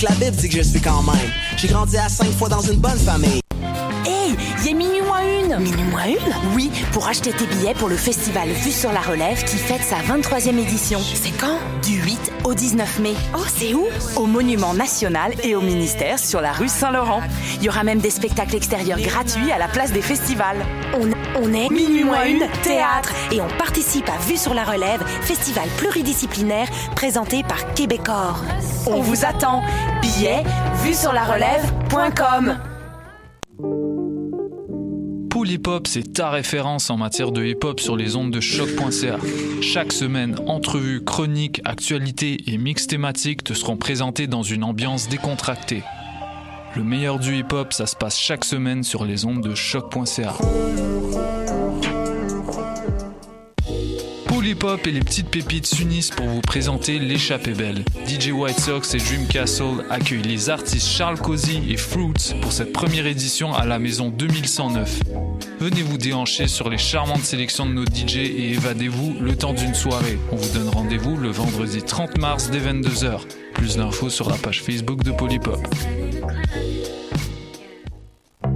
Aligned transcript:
que 0.00 0.06
la 0.06 0.14
Bible 0.14 0.36
dit 0.36 0.48
que 0.48 0.56
je 0.56 0.62
suis 0.62 0.80
quand 0.80 1.02
même. 1.02 1.30
J'ai 1.56 1.68
grandi 1.68 1.96
à 1.98 2.08
cinq 2.08 2.30
fois 2.32 2.48
dans 2.48 2.60
une 2.60 2.78
bonne 2.78 2.98
famille. 2.98 3.40
Hey, 4.06 4.34
il 4.58 4.66
y 4.66 4.70
a 4.70 4.74
minuit 4.74 5.02
moins 5.02 5.20
une. 5.20 5.62
Minuit 5.62 5.84
moins 5.90 6.06
une? 6.06 6.54
Oui, 6.54 6.70
pour 6.92 7.06
acheter 7.06 7.32
tes 7.32 7.46
billets 7.46 7.74
pour 7.74 7.88
le 7.88 7.96
festival 7.96 8.48
Vue 8.48 8.70
sur 8.70 8.92
la 8.92 9.00
Relève 9.00 9.44
qui 9.44 9.58
fête 9.58 9.82
sa 9.82 9.96
23e 9.96 10.58
édition. 10.58 11.00
C'est 11.00 11.36
quand? 11.38 11.58
Du 11.82 12.00
8 12.00 12.32
au 12.44 12.54
19 12.54 12.98
mai. 13.00 13.14
Oh, 13.36 13.42
c'est 13.54 13.74
où? 13.74 13.84
Au 14.16 14.26
Monument 14.26 14.72
National 14.72 15.34
et 15.42 15.54
au 15.54 15.60
ministère 15.60 16.18
sur 16.18 16.40
la 16.40 16.52
rue 16.52 16.68
Saint-Laurent. 16.68 17.20
Il 17.56 17.64
y 17.64 17.68
aura 17.68 17.84
même 17.84 17.98
des 17.98 18.10
spectacles 18.10 18.56
extérieurs 18.56 19.00
gratuits 19.00 19.52
à 19.52 19.58
la 19.58 19.68
place 19.68 19.92
des 19.92 20.02
festivals. 20.02 20.64
On, 20.94 21.10
on 21.40 21.52
est 21.52 21.70
Minuit 21.70 22.04
moins 22.04 22.26
une, 22.26 22.44
théâtre 22.62 23.12
et 23.32 23.40
on 23.40 23.48
participe 23.58 24.08
à 24.08 24.18
Vue 24.28 24.36
sur 24.36 24.54
la 24.54 24.64
Relève, 24.64 25.02
festival 25.22 25.68
pluridisciplinaire 25.76 26.68
présenté 26.94 27.42
par 27.42 27.74
Québecor. 27.74 28.42
On 28.86 29.00
vous 29.00 29.24
attend. 29.24 29.62
Billets, 30.02 30.42
vue 30.82 30.94
sur 30.94 31.12
la 31.12 31.24
relève.com. 31.24 32.58
Pool 35.30 35.50
Hip 35.50 35.62
Hop, 35.66 35.86
c'est 35.86 36.12
ta 36.12 36.30
référence 36.30 36.90
en 36.90 36.96
matière 36.96 37.32
de 37.32 37.44
hip 37.44 37.60
hop 37.62 37.80
sur 37.80 37.96
les 37.96 38.16
ondes 38.16 38.30
de 38.30 38.40
choc.ca. 38.40 39.16
Chaque 39.62 39.92
semaine, 39.92 40.36
entrevues, 40.46 41.04
chroniques, 41.04 41.60
actualités 41.64 42.38
et 42.46 42.58
mix 42.58 42.86
thématiques 42.86 43.44
te 43.44 43.54
seront 43.54 43.76
présentés 43.76 44.26
dans 44.26 44.42
une 44.42 44.64
ambiance 44.64 45.08
décontractée. 45.08 45.82
Le 46.76 46.84
meilleur 46.84 47.18
du 47.18 47.36
hip 47.36 47.52
hop, 47.52 47.72
ça 47.72 47.86
se 47.86 47.96
passe 47.96 48.16
chaque 48.16 48.44
semaine 48.44 48.84
sur 48.84 49.04
les 49.04 49.24
ondes 49.24 49.42
de 49.42 49.54
choc.ca. 49.56 50.34
Pool 54.60 54.70
Hip 54.70 54.74
Hop 54.74 54.86
et 54.86 54.92
les 54.92 55.00
petites 55.00 55.28
pépites 55.28 55.66
s'unissent 55.66 56.10
pour 56.10 56.26
vous 56.26 56.40
présenter 56.40 56.98
l'échappée 56.98 57.52
belle. 57.52 57.84
DJ 58.06 58.30
White 58.30 58.58
Sox 58.60 58.94
et 58.94 58.98
Dream 58.98 59.26
Castle 59.26 59.84
accueillent 59.90 60.22
les 60.22 60.50
artistes 60.50 60.86
Charles 60.86 61.18
Cozy 61.18 61.62
et 61.68 61.76
Fruits 61.76 62.34
pour 62.40 62.52
cette 62.52 62.72
première 62.72 63.06
édition 63.06 63.54
à 63.54 63.64
la 63.64 63.78
maison 63.78 64.08
2109. 64.10 65.00
Venez 65.60 65.82
vous 65.82 65.98
déhancher 65.98 66.46
sur 66.46 66.70
les 66.70 66.78
charmantes 66.78 67.22
sélections 67.22 67.66
de 67.66 67.72
nos 67.72 67.84
DJ 67.84 68.16
et 68.16 68.50
évadez-vous 68.50 69.16
le 69.20 69.36
temps 69.36 69.54
d'une 69.54 69.74
soirée. 69.74 70.18
On 70.32 70.36
vous 70.36 70.58
donne 70.58 70.68
rendez-vous 70.68 71.16
le 71.16 71.30
vendredi 71.30 71.82
30 71.82 72.18
mars 72.18 72.50
dès 72.50 72.60
22h. 72.60 73.22
Plus 73.54 73.76
d'infos 73.76 74.10
sur 74.10 74.28
la 74.30 74.36
page 74.36 74.62
Facebook 74.62 75.02
de 75.02 75.12
Polypop. 75.12 75.60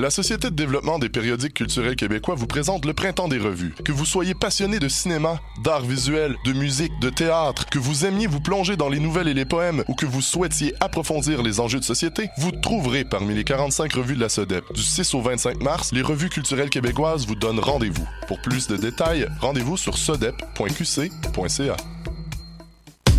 La 0.00 0.08
Société 0.08 0.48
de 0.48 0.54
développement 0.54 0.98
des 0.98 1.10
périodiques 1.10 1.52
culturels 1.52 1.94
québécois 1.94 2.34
vous 2.34 2.46
présente 2.46 2.86
le 2.86 2.94
Printemps 2.94 3.28
des 3.28 3.36
revues. 3.36 3.74
Que 3.84 3.92
vous 3.92 4.06
soyez 4.06 4.32
passionné 4.32 4.78
de 4.78 4.88
cinéma, 4.88 5.38
d'art 5.62 5.82
visuel, 5.82 6.36
de 6.46 6.54
musique, 6.54 6.98
de 7.02 7.10
théâtre, 7.10 7.66
que 7.66 7.78
vous 7.78 8.06
aimiez 8.06 8.26
vous 8.26 8.40
plonger 8.40 8.78
dans 8.78 8.88
les 8.88 8.98
nouvelles 8.98 9.28
et 9.28 9.34
les 9.34 9.44
poèmes 9.44 9.84
ou 9.88 9.94
que 9.94 10.06
vous 10.06 10.22
souhaitiez 10.22 10.72
approfondir 10.80 11.42
les 11.42 11.60
enjeux 11.60 11.80
de 11.80 11.84
société, 11.84 12.30
vous 12.38 12.50
trouverez 12.50 13.04
parmi 13.04 13.34
les 13.34 13.44
45 13.44 13.92
revues 13.92 14.14
de 14.14 14.22
la 14.22 14.30
SODEP. 14.30 14.64
Du 14.72 14.82
6 14.82 15.12
au 15.12 15.20
25 15.20 15.62
mars, 15.62 15.92
les 15.92 16.00
revues 16.00 16.30
culturelles 16.30 16.70
québécoises 16.70 17.26
vous 17.26 17.34
donnent 17.34 17.60
rendez-vous. 17.60 18.08
Pour 18.26 18.40
plus 18.40 18.68
de 18.68 18.78
détails, 18.78 19.28
rendez-vous 19.38 19.76
sur 19.76 19.98
sodep.qc.ca. 19.98 21.76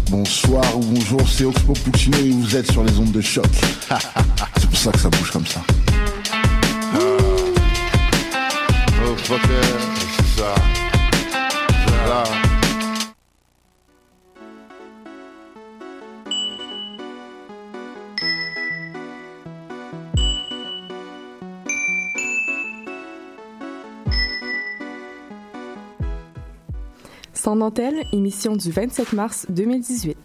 Bonsoir 0.09 0.77
ou 0.79 0.81
bonjour, 0.81 1.29
c'est 1.29 1.45
Oxpo 1.45 1.73
Puccino 1.73 2.17
et 2.17 2.31
vous 2.31 2.55
êtes 2.55 2.71
sur 2.71 2.83
les 2.83 2.97
ondes 2.97 3.11
de 3.11 3.21
choc. 3.21 3.45
c'est 4.57 4.67
pour 4.67 4.79
ça 4.79 4.91
que 4.91 4.99
ça 4.99 5.09
bouge 5.09 5.29
comme 5.29 5.45
ça. 5.45 5.61
Sans 27.41 27.55
dentelle, 27.55 28.03
émission 28.13 28.55
du 28.55 28.71
27 28.71 29.13
mars 29.13 29.47
2018. 29.49 30.20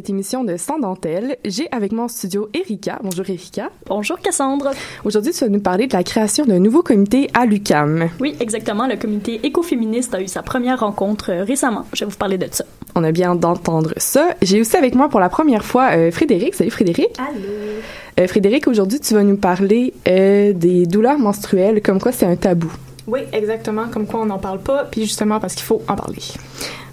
Cette 0.00 0.08
émission 0.08 0.44
de 0.44 0.56
Sans 0.56 0.78
dentelle. 0.78 1.36
J'ai 1.44 1.68
avec 1.72 1.92
moi 1.92 2.04
en 2.04 2.08
studio 2.08 2.48
Erika. 2.54 2.98
Bonjour 3.02 3.28
Erika. 3.28 3.68
Bonjour 3.86 4.18
Cassandre. 4.18 4.70
Aujourd'hui, 5.04 5.30
tu 5.30 5.44
vas 5.44 5.50
nous 5.50 5.60
parler 5.60 5.88
de 5.88 5.92
la 5.92 6.02
création 6.02 6.46
d'un 6.46 6.58
nouveau 6.58 6.82
comité 6.82 7.28
à 7.34 7.44
l'UCAM. 7.44 8.08
Oui, 8.18 8.34
exactement. 8.40 8.86
Le 8.86 8.96
comité 8.96 9.40
écoféministe 9.42 10.14
a 10.14 10.22
eu 10.22 10.26
sa 10.26 10.42
première 10.42 10.80
rencontre 10.80 11.32
euh, 11.32 11.44
récemment. 11.44 11.84
Je 11.92 12.06
vais 12.06 12.10
vous 12.10 12.16
parler 12.16 12.38
de 12.38 12.46
ça. 12.50 12.64
On 12.94 13.04
a 13.04 13.12
bien 13.12 13.34
d'entendre 13.34 13.92
ça. 13.98 14.30
J'ai 14.40 14.62
aussi 14.62 14.74
avec 14.74 14.94
moi 14.94 15.10
pour 15.10 15.20
la 15.20 15.28
première 15.28 15.66
fois 15.66 15.90
euh, 15.94 16.10
Frédéric. 16.10 16.54
Salut 16.54 16.70
Frédéric. 16.70 17.10
Allô. 17.18 17.42
Euh, 18.18 18.26
Frédéric, 18.26 18.68
aujourd'hui, 18.68 19.00
tu 19.00 19.12
vas 19.12 19.22
nous 19.22 19.36
parler 19.36 19.92
euh, 20.08 20.54
des 20.54 20.86
douleurs 20.86 21.18
menstruelles, 21.18 21.82
comme 21.82 22.00
quoi 22.00 22.12
c'est 22.12 22.24
un 22.24 22.36
tabou. 22.36 22.72
Oui, 23.06 23.20
exactement, 23.34 23.88
comme 23.92 24.06
quoi 24.06 24.20
on 24.20 24.26
n'en 24.26 24.38
parle 24.38 24.60
pas, 24.60 24.84
puis 24.84 25.02
justement 25.02 25.40
parce 25.40 25.54
qu'il 25.54 25.64
faut 25.64 25.82
en 25.88 25.96
parler. 25.96 26.22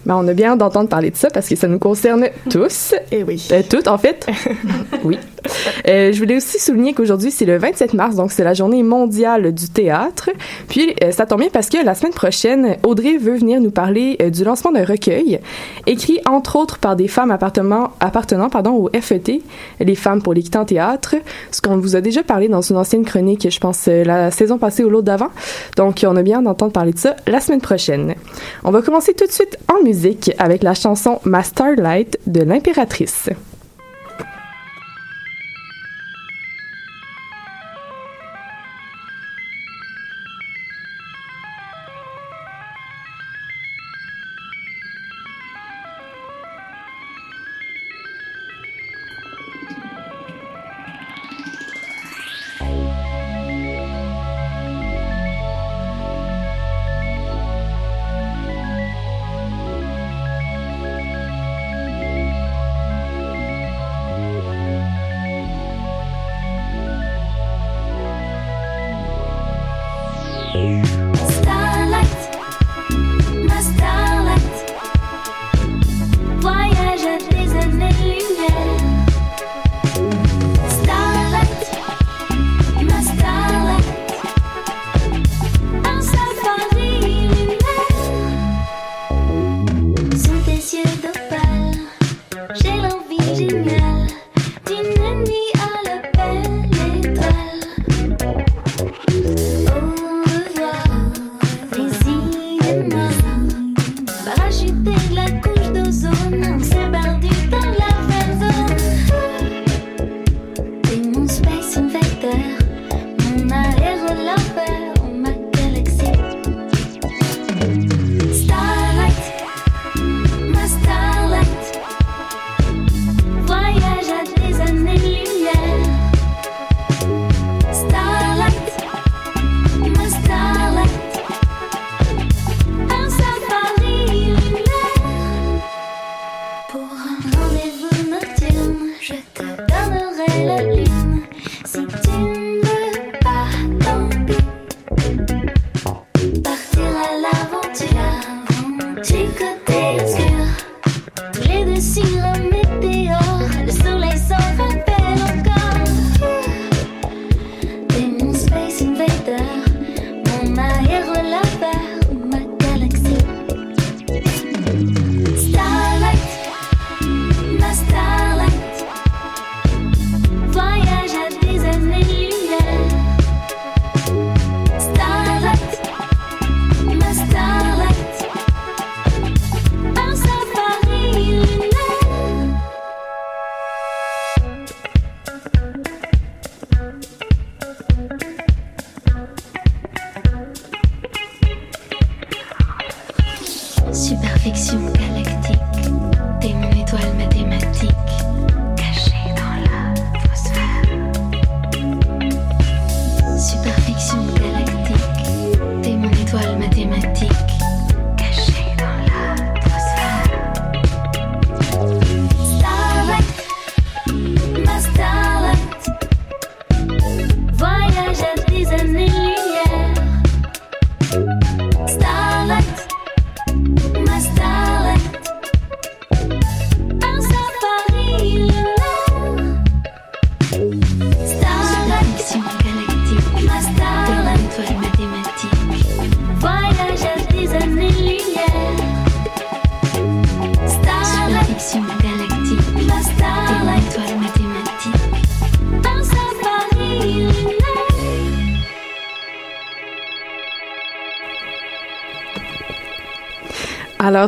Ben, 0.08 0.16
on 0.16 0.26
a 0.30 0.34
bien 0.34 0.56
d'entendre 0.56 0.88
parler 0.88 1.12
de 1.12 1.18
ça 1.18 1.30
parce 1.30 1.50
que 1.50 1.58
ça 1.58 1.68
nous 1.68 1.80
concerne 1.80 2.30
tous. 2.50 2.96
Et 3.12 3.24
oui. 3.24 3.46
Euh, 3.52 3.62
toutes, 3.70 3.90
en 3.90 3.98
fait. 3.98 4.26
oui. 5.04 5.20
Euh, 5.88 6.12
je 6.12 6.20
voulais 6.20 6.38
aussi 6.38 6.60
souligner 6.60 6.94
qu'aujourd'hui, 6.94 7.32
c'est 7.32 7.46
le 7.46 7.58
27 7.58 7.94
mars, 7.94 8.16
donc 8.16 8.32
c'est 8.32 8.44
la 8.44 8.54
journée 8.54 8.84
mondiale 8.84 9.54
du 9.54 9.70
théâtre. 9.70 10.30
Puis, 10.68 10.96
euh, 11.04 11.12
ça 11.12 11.26
tombe 11.26 11.40
bien 11.40 11.50
parce 11.52 11.70
que 11.70 11.84
la 11.84 11.96
semaine 11.96 12.14
prochaine, 12.14 12.78
Audrey 12.84 13.18
veut 13.18 13.38
venir 13.38 13.62
nous 13.62 13.72
parler 13.72 14.18
euh, 14.22 14.30
du 14.30 14.44
lancement 14.44 14.72
d'un 14.72 14.86
recueil 14.86 15.40
écrit, 15.86 16.20
entre 16.26 16.56
autres, 16.56 16.80
par 16.80 16.96
des 16.96 17.08
femmes 17.08 17.32
appartenant, 17.32 17.92
appartenant 18.00 18.50
pardon, 18.50 18.72
au 18.72 18.90
FET, 19.00 19.42
les 19.80 19.96
femmes 19.96 20.22
pour 20.22 20.34
l'équité 20.34 20.58
en 20.58 20.66
théâtre, 20.66 21.16
ce 21.52 21.62
qu'on 21.62 21.78
vous 21.78 21.96
a 21.96 22.02
déjà 22.02 22.24
parlé 22.24 22.48
dans 22.48 22.62
une 22.62 22.78
ancienne 22.78 23.06
chronique, 23.06 23.48
je 23.50 23.60
pense, 23.60 23.88
la 23.88 24.32
saison 24.32 24.58
passée 24.58 24.84
ou 24.84 24.90
l'autre 24.90 25.06
d'avant. 25.06 25.30
Donc, 25.76 26.06
on 26.08 26.16
a 26.16 26.24
bien 26.24 26.42
d'entendre 26.42 26.72
parler 26.72 26.94
de 26.94 27.00
ça 27.00 27.16
la 27.28 27.40
semaine 27.40 27.62
prochaine. 27.62 28.16
On 28.64 28.72
va 28.72 28.82
commencer 28.82 29.14
tout 29.14 29.26
de 29.26 29.32
suite 29.32 29.58
en 29.72 29.84
musique 29.84 30.32
avec 30.38 30.64
la 30.64 30.74
chanson 30.74 31.20
Ma 31.24 31.44
Starlight 31.44 32.20
de 32.28 32.42
l'impératrice. 32.42 33.30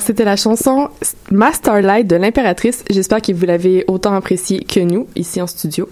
C'était 0.09 0.25
la 0.25 0.37
chanson 0.37 0.89
Ma 1.29 1.53
Starlight 1.53 2.07
de 2.07 2.15
l'impératrice. 2.15 2.83
J'espère 2.89 3.21
que 3.21 3.31
vous 3.31 3.45
l'avez 3.45 3.85
autant 3.87 4.15
appréciée 4.15 4.61
que 4.61 4.79
nous, 4.79 5.05
ici 5.15 5.39
en 5.39 5.45
studio. 5.45 5.87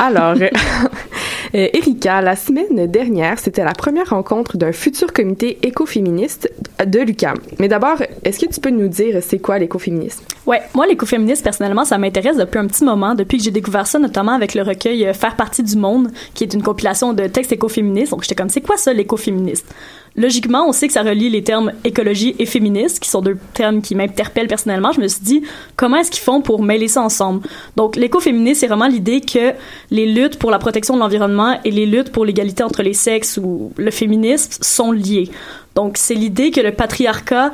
Alors, 0.00 0.34
euh, 1.54 1.68
Erika, 1.72 2.20
la 2.20 2.34
semaine 2.34 2.88
dernière, 2.88 3.38
c'était 3.38 3.62
la 3.62 3.70
première 3.70 4.10
rencontre 4.10 4.56
d'un 4.56 4.72
futur 4.72 5.12
comité 5.12 5.58
écoféministe 5.62 6.50
de 6.84 6.98
l'UQAM. 6.98 7.36
Mais 7.60 7.68
d'abord, 7.68 8.02
est-ce 8.24 8.44
que 8.44 8.52
tu 8.52 8.58
peux 8.58 8.70
nous 8.70 8.88
dire 8.88 9.22
c'est 9.22 9.38
quoi 9.38 9.60
l'écoféminisme? 9.60 10.24
Ouais, 10.46 10.60
moi 10.74 10.88
l'écoféminisme 10.88 11.44
personnellement, 11.44 11.84
ça 11.84 11.96
m'intéresse 11.96 12.36
depuis 12.36 12.58
un 12.58 12.66
petit 12.66 12.82
moment, 12.82 13.14
depuis 13.14 13.38
que 13.38 13.44
j'ai 13.44 13.52
découvert 13.52 13.86
ça 13.86 14.00
notamment 14.00 14.32
avec 14.32 14.56
le 14.56 14.62
recueil 14.62 15.06
euh, 15.06 15.14
Faire 15.14 15.36
partie 15.36 15.62
du 15.62 15.76
monde, 15.76 16.10
qui 16.34 16.42
est 16.42 16.54
une 16.54 16.62
compilation 16.64 17.12
de 17.12 17.28
textes 17.28 17.52
écoféministes. 17.52 18.10
Donc 18.10 18.22
j'étais 18.22 18.34
comme 18.34 18.48
c'est 18.48 18.62
quoi 18.62 18.76
ça 18.76 18.92
l'écoféminisme? 18.92 19.68
Logiquement, 20.16 20.68
on 20.68 20.72
sait 20.72 20.86
que 20.86 20.92
ça 20.92 21.02
relie 21.02 21.28
les 21.28 21.42
termes 21.42 21.72
écologie 21.82 22.36
et 22.38 22.46
féministe, 22.46 23.00
qui 23.00 23.08
sont 23.08 23.20
deux 23.20 23.36
termes 23.52 23.82
qui 23.82 23.96
m'interpellent 23.96 24.46
personnellement. 24.46 24.92
Je 24.92 25.00
me 25.00 25.08
suis 25.08 25.24
dit, 25.24 25.42
comment 25.74 25.96
est-ce 25.96 26.10
qu'ils 26.12 26.22
font 26.22 26.40
pour 26.40 26.62
mêler 26.62 26.86
ça 26.86 27.02
ensemble? 27.02 27.46
Donc, 27.74 27.96
l'écoféminisme, 27.96 28.60
c'est 28.60 28.66
vraiment 28.68 28.86
l'idée 28.86 29.20
que 29.20 29.52
les 29.90 30.06
luttes 30.06 30.38
pour 30.38 30.52
la 30.52 30.60
protection 30.60 30.94
de 30.94 31.00
l'environnement 31.00 31.58
et 31.64 31.72
les 31.72 31.86
luttes 31.86 32.12
pour 32.12 32.24
l'égalité 32.24 32.62
entre 32.62 32.82
les 32.82 32.92
sexes 32.92 33.38
ou 33.42 33.72
le 33.76 33.90
féminisme 33.90 34.52
sont 34.62 34.92
liées. 34.92 35.30
Donc, 35.74 35.96
c'est 35.96 36.14
l'idée 36.14 36.52
que 36.52 36.60
le 36.60 36.70
patriarcat 36.70 37.52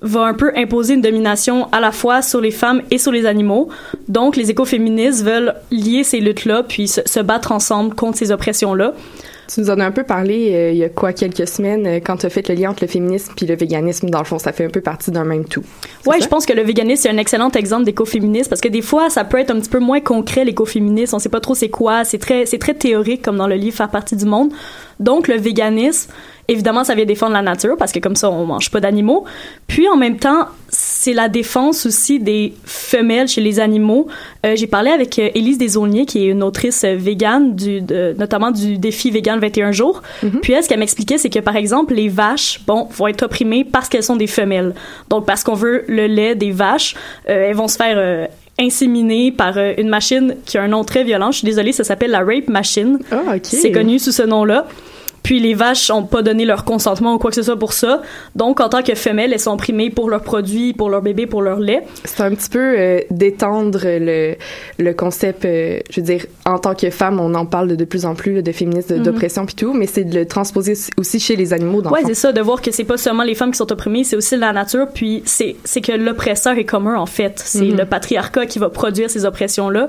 va 0.00 0.22
un 0.22 0.34
peu 0.34 0.52
imposer 0.56 0.94
une 0.94 1.02
domination 1.02 1.68
à 1.72 1.80
la 1.80 1.92
fois 1.92 2.22
sur 2.22 2.40
les 2.40 2.52
femmes 2.52 2.82
et 2.90 2.96
sur 2.96 3.12
les 3.12 3.26
animaux. 3.26 3.68
Donc, 4.08 4.36
les 4.36 4.50
écoféministes 4.50 5.24
veulent 5.24 5.54
lier 5.70 6.04
ces 6.04 6.20
luttes-là, 6.20 6.62
puis 6.62 6.88
se, 6.88 7.02
se 7.04 7.20
battre 7.20 7.52
ensemble 7.52 7.94
contre 7.94 8.16
ces 8.16 8.30
oppressions-là. 8.30 8.94
Tu 9.52 9.60
nous 9.60 9.70
en 9.70 9.80
as 9.80 9.84
un 9.86 9.90
peu 9.90 10.04
parlé 10.04 10.54
euh, 10.54 10.70
il 10.72 10.76
y 10.76 10.84
a 10.84 10.90
quoi 10.90 11.14
quelques 11.14 11.48
semaines 11.48 11.86
euh, 11.86 12.00
quand 12.04 12.18
tu 12.18 12.26
as 12.26 12.30
fait 12.30 12.46
le 12.48 12.54
lien 12.54 12.70
entre 12.70 12.84
le 12.84 12.88
féminisme 12.88 13.32
puis 13.34 13.46
le 13.46 13.56
véganisme. 13.56 14.10
Dans 14.10 14.18
le 14.18 14.24
fond, 14.24 14.38
ça 14.38 14.52
fait 14.52 14.66
un 14.66 14.70
peu 14.70 14.82
partie 14.82 15.10
d'un 15.10 15.24
même 15.24 15.46
tout. 15.46 15.64
Ouais, 16.06 16.20
je 16.20 16.28
pense 16.28 16.44
que 16.44 16.52
le 16.52 16.62
véganisme 16.62 17.04
c'est 17.04 17.10
un 17.10 17.16
excellent 17.16 17.50
exemple 17.52 17.84
d'écoféminisme 17.84 18.50
parce 18.50 18.60
que 18.60 18.68
des 18.68 18.82
fois 18.82 19.08
ça 19.08 19.24
peut 19.24 19.38
être 19.38 19.50
un 19.50 19.58
petit 19.58 19.70
peu 19.70 19.78
moins 19.78 20.00
concret 20.00 20.44
l'écoféminisme. 20.44 21.16
On 21.16 21.18
sait 21.18 21.30
pas 21.30 21.40
trop 21.40 21.54
c'est 21.54 21.70
quoi. 21.70 22.04
C'est 22.04 22.18
très 22.18 22.44
c'est 22.44 22.58
très 22.58 22.74
théorique 22.74 23.22
comme 23.22 23.38
dans 23.38 23.48
le 23.48 23.54
livre 23.54 23.76
Faire 23.76 23.90
partie 23.90 24.16
du 24.16 24.26
monde. 24.26 24.50
Donc 25.00 25.28
le 25.28 25.36
véganisme, 25.36 26.10
évidemment, 26.48 26.82
ça 26.82 26.94
vient 26.94 27.04
défendre 27.04 27.34
la 27.34 27.42
nature 27.42 27.76
parce 27.76 27.92
que 27.92 27.98
comme 27.98 28.16
ça 28.16 28.30
on 28.30 28.46
mange 28.46 28.70
pas 28.70 28.80
d'animaux. 28.80 29.24
Puis 29.66 29.86
en 29.88 29.96
même 29.96 30.16
temps, 30.18 30.46
c'est 30.68 31.12
la 31.12 31.28
défense 31.28 31.84
aussi 31.86 32.18
des 32.18 32.54
femelles 32.64 33.28
chez 33.28 33.42
les 33.42 33.60
animaux. 33.60 34.08
Euh, 34.44 34.56
J'ai 34.56 34.66
parlé 34.66 34.90
avec 34.90 35.18
euh, 35.18 35.28
Élise 35.34 35.58
Desaulniers, 35.58 36.06
qui 36.06 36.24
est 36.24 36.28
une 36.28 36.42
autrice 36.42 36.84
euh, 36.84 36.96
végane, 36.96 37.54
du, 37.54 37.82
de, 37.82 38.14
notamment 38.18 38.50
du 38.50 38.78
défi 38.78 39.10
vegan 39.10 39.38
21 39.38 39.72
jours. 39.72 40.02
Puis 40.42 40.54
elle, 40.54 40.62
ce 40.62 40.68
qu'elle 40.68 40.80
m'expliquait, 40.80 41.18
c'est 41.18 41.30
que 41.30 41.38
par 41.38 41.56
exemple, 41.56 41.94
les 41.94 42.08
vaches, 42.08 42.60
bon, 42.66 42.88
vont 42.96 43.08
être 43.08 43.22
opprimées 43.22 43.64
parce 43.64 43.88
qu'elles 43.88 44.02
sont 44.02 44.16
des 44.16 44.26
femelles. 44.26 44.74
Donc 45.10 45.26
parce 45.26 45.44
qu'on 45.44 45.54
veut 45.54 45.84
le 45.86 46.06
lait 46.06 46.34
des 46.34 46.50
vaches, 46.50 46.94
elles 47.26 47.54
vont 47.54 47.68
se 47.68 47.76
faire 47.76 48.28
inséminer 48.58 49.30
par 49.30 49.56
une 49.56 49.88
machine 49.88 50.34
qui 50.44 50.58
a 50.58 50.62
un 50.62 50.68
nom 50.68 50.84
très 50.84 51.04
violent. 51.04 51.30
Je 51.30 51.38
suis 51.38 51.46
désolée, 51.46 51.72
ça 51.72 51.84
s'appelle 51.84 52.10
la 52.10 52.24
rape 52.24 52.48
machine. 52.48 52.98
Ah, 53.12 53.36
ok. 53.36 53.44
C'est 53.44 53.70
connu 53.70 53.98
sous 53.98 54.12
ce 54.12 54.22
nom-là. 54.22 54.66
Puis 55.22 55.40
les 55.40 55.54
vaches 55.54 55.90
ont 55.90 56.04
pas 56.04 56.22
donné 56.22 56.44
leur 56.44 56.64
consentement 56.64 57.14
ou 57.14 57.18
quoi 57.18 57.30
que 57.30 57.36
ce 57.36 57.42
soit 57.42 57.58
pour 57.58 57.72
ça. 57.72 58.00
Donc, 58.34 58.60
en 58.60 58.68
tant 58.68 58.82
que 58.82 58.94
femelles, 58.94 59.32
elles 59.32 59.40
sont 59.40 59.56
primées 59.56 59.90
pour 59.90 60.08
leurs 60.08 60.22
produits, 60.22 60.72
pour 60.72 60.88
leur 60.88 61.02
bébé, 61.02 61.26
pour 61.26 61.42
leur 61.42 61.58
lait. 61.60 61.82
C'est 62.04 62.22
un 62.22 62.34
petit 62.34 62.48
peu 62.48 62.74
euh, 62.78 63.00
d'étendre 63.10 63.80
le, 63.84 64.36
le 64.78 64.92
concept, 64.94 65.44
euh, 65.44 65.80
je 65.90 66.00
veux 66.00 66.06
dire, 66.06 66.24
en 66.46 66.58
tant 66.58 66.74
que 66.74 66.88
femme, 66.90 67.20
on 67.20 67.34
en 67.34 67.44
parle 67.46 67.68
de, 67.68 67.74
de 67.76 67.84
plus 67.84 68.06
en 68.06 68.14
plus 68.14 68.34
là, 68.36 68.42
de 68.42 68.52
féminisme, 68.52 68.96
Mhm. 68.96 69.02
d'oppression 69.02 69.44
puis 69.44 69.54
tout, 69.54 69.74
mais 69.74 69.86
c'est 69.86 70.04
de 70.04 70.14
le 70.18 70.26
transposer 70.26 70.74
aussi 70.96 71.20
chez 71.20 71.36
les 71.36 71.52
animaux 71.52 71.82
fond. 72.00 72.06
c'est 72.06 72.14
ça, 72.14 72.32
de 72.32 72.40
voir 72.40 72.62
que 72.62 72.70
c'est 72.70 72.84
pas 72.84 72.96
seulement 72.96 73.22
les 73.24 73.34
femmes 73.34 73.50
qui 73.50 73.58
sont 73.58 73.70
opprimées, 73.70 74.04
c'est 74.04 74.16
aussi 74.16 74.36
la 74.36 74.52
nature, 74.52 74.86
puis 74.94 75.22
c'est 75.26 75.56
c'est 75.64 75.80
que 75.82 75.92
l'oppresseur 75.92 76.56
est 76.56 76.64
commun, 76.64 76.96
en 76.96 77.06
fait. 77.06 77.42
C'est 77.44 77.60
Mhm. 77.66 77.76
le 77.76 77.84
patriarcat 77.84 78.46
qui 78.46 78.58
va 78.58 78.70
produire 78.70 79.10
ces 79.10 79.24
oppressions-là. 79.26 79.88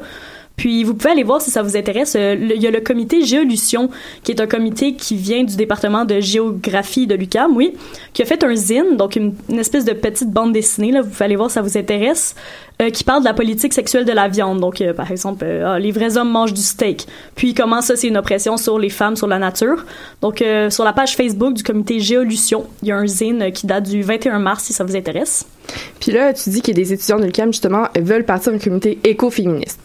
Puis 0.59 0.83
vous 0.83 0.93
pouvez 0.93 1.11
aller 1.11 1.23
voir 1.23 1.41
si 1.41 1.51
ça 1.51 1.61
vous 1.61 1.77
intéresse. 1.77 2.17
euh, 2.17 2.35
Il 2.37 2.61
y 2.61 2.67
a 2.67 2.71
le 2.71 2.81
comité 2.81 3.23
Géolution, 3.23 3.89
qui 4.23 4.33
est 4.33 4.41
un 4.41 4.45
comité 4.45 4.93
qui 4.93 5.15
vient 5.15 5.45
du 5.45 5.55
département 5.55 6.03
de 6.03 6.19
géographie 6.19 7.07
de 7.07 7.15
l'UQAM, 7.15 7.55
oui, 7.55 7.75
qui 8.11 8.23
a 8.23 8.25
fait 8.25 8.43
un 8.43 8.53
zine, 8.55 8.97
donc 8.97 9.15
une, 9.15 9.33
espèce 9.57 9.85
de 9.85 9.93
petite 9.93 10.31
bande 10.31 10.51
dessinée, 10.51 10.91
là, 10.91 11.01
vous 11.01 11.09
pouvez 11.09 11.23
aller 11.23 11.37
voir 11.37 11.49
si 11.49 11.53
ça 11.53 11.61
vous 11.61 11.77
intéresse, 11.77 12.35
euh, 12.81 12.89
qui 12.89 13.05
parle 13.05 13.21
de 13.21 13.25
la 13.29 13.33
politique 13.33 13.71
sexuelle 13.71 14.03
de 14.03 14.11
la 14.11 14.27
viande. 14.27 14.59
Donc, 14.59 14.81
euh, 14.81 14.91
par 14.91 15.09
exemple, 15.09 15.45
ah, 15.65 15.79
les 15.79 15.91
vrais 15.91 16.17
hommes 16.17 16.29
mangent 16.29 16.53
du 16.53 16.61
steak. 16.61 17.07
Puis 17.35 17.53
comment 17.53 17.79
ça, 17.79 17.95
c'est 17.95 18.09
une 18.09 18.17
oppression 18.17 18.57
sur 18.57 18.79
les 18.79 18.89
femmes, 18.89 19.15
sur 19.15 19.27
la 19.27 19.39
nature. 19.39 19.85
Donc, 20.21 20.43
sur 20.69 20.83
la 20.83 20.91
page 20.91 21.15
Facebook 21.15 21.53
du 21.53 21.63
comité 21.63 22.01
Géolution, 22.01 22.65
il 22.83 22.89
y 22.89 22.91
a 22.91 22.97
un 22.97 23.07
zine 23.07 23.53
qui 23.53 23.65
date 23.65 23.89
du 23.89 24.01
21 24.01 24.39
mars, 24.39 24.65
si 24.65 24.73
ça 24.73 24.83
vous 24.83 24.97
intéresse. 24.97 25.45
Puis 26.01 26.11
là, 26.11 26.33
tu 26.33 26.49
dis 26.49 26.61
que 26.61 26.73
des 26.73 26.91
étudiants 26.91 27.17
de 27.17 27.25
l'UQAM, 27.25 27.53
justement, 27.53 27.85
veulent 27.97 28.25
partir 28.25 28.51
d'un 28.51 28.59
comité 28.59 28.99
écoféministe. 29.05 29.79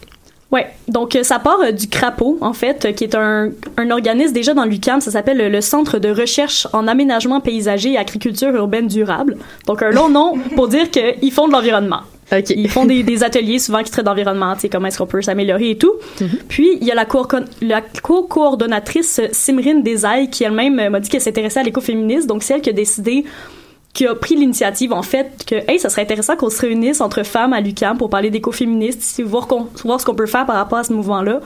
Ouais, 0.55 0.67
donc 0.87 1.15
euh, 1.17 1.23
ça 1.23 1.37
part 1.39 1.59
euh, 1.65 1.71
du 1.71 1.87
CRAPO, 1.89 2.37
en 2.39 2.53
fait, 2.53 2.85
euh, 2.85 2.91
qui 2.93 3.03
est 3.03 3.13
un, 3.15 3.49
un 3.75 3.91
organisme 3.91 4.31
déjà 4.33 4.53
dans 4.53 4.63
l'UQAM, 4.63 5.01
ça 5.01 5.11
s'appelle 5.11 5.51
le 5.51 5.59
Centre 5.61 5.99
de 5.99 6.09
recherche 6.09 6.65
en 6.71 6.87
aménagement 6.87 7.41
paysager 7.41 7.91
et 7.91 7.97
agriculture 7.97 8.49
urbaine 8.55 8.87
durable. 8.87 9.35
Donc 9.67 9.81
un 9.83 9.91
long 9.91 10.07
nom 10.07 10.33
pour 10.55 10.69
dire 10.69 10.89
qu'ils 10.89 11.31
font 11.33 11.47
de 11.47 11.51
l'environnement. 11.51 11.99
Ils 12.49 12.69
font 12.69 12.85
des, 12.85 13.03
des 13.03 13.23
ateliers 13.23 13.59
souvent 13.59 13.83
qui 13.83 13.91
traitent 13.91 14.05
d'environnement, 14.05 14.53
comment 14.71 14.87
est-ce 14.87 14.97
qu'on 14.97 15.05
peut 15.05 15.21
s'améliorer 15.21 15.71
et 15.71 15.77
tout. 15.77 15.91
Puis, 16.47 16.77
il 16.81 16.87
y 16.87 16.91
a 16.91 16.95
la, 16.95 17.05
co-orcon- 17.05 17.45
la 17.61 17.81
co-coordonnatrice 18.01 19.21
Simrine 19.31 19.83
Desailles 19.83 20.29
qui 20.29 20.43
elle-même 20.43 20.89
m'a 20.89 20.99
dit 20.99 21.09
qu'elle 21.09 21.21
s'intéressait 21.21 21.59
à 21.59 21.63
l'écoféminisme. 21.63 22.27
Donc, 22.27 22.43
c'est 22.43 22.55
elle 22.55 22.61
qui 22.61 22.69
a 22.69 22.73
décidé 22.73 23.25
qui 23.95 24.05
a 24.05 24.13
pris 24.13 24.35
l'initiative, 24.35 24.91
en 24.93 25.01
fait, 25.01 25.43
que, 25.47 25.55
hey, 25.71 25.79
ça 25.79 25.89
serait 25.89 26.01
intéressant 26.03 26.35
qu'on 26.35 26.49
se 26.51 26.59
réunisse 26.61 26.99
entre 27.01 27.23
femmes 27.23 27.53
à 27.53 27.61
l'UQAM 27.61 27.97
pour 27.97 28.09
parler 28.09 28.29
d'écoféministes, 28.29 29.21
voir, 29.23 29.47
voir 29.83 29.99
ce 30.01 30.05
qu'on 30.05 30.13
peut 30.13 30.25
faire 30.27 30.45
par 30.45 30.57
rapport 30.57 30.77
à 30.79 30.83
ce 30.83 30.91
mouvement-là. 30.93 31.39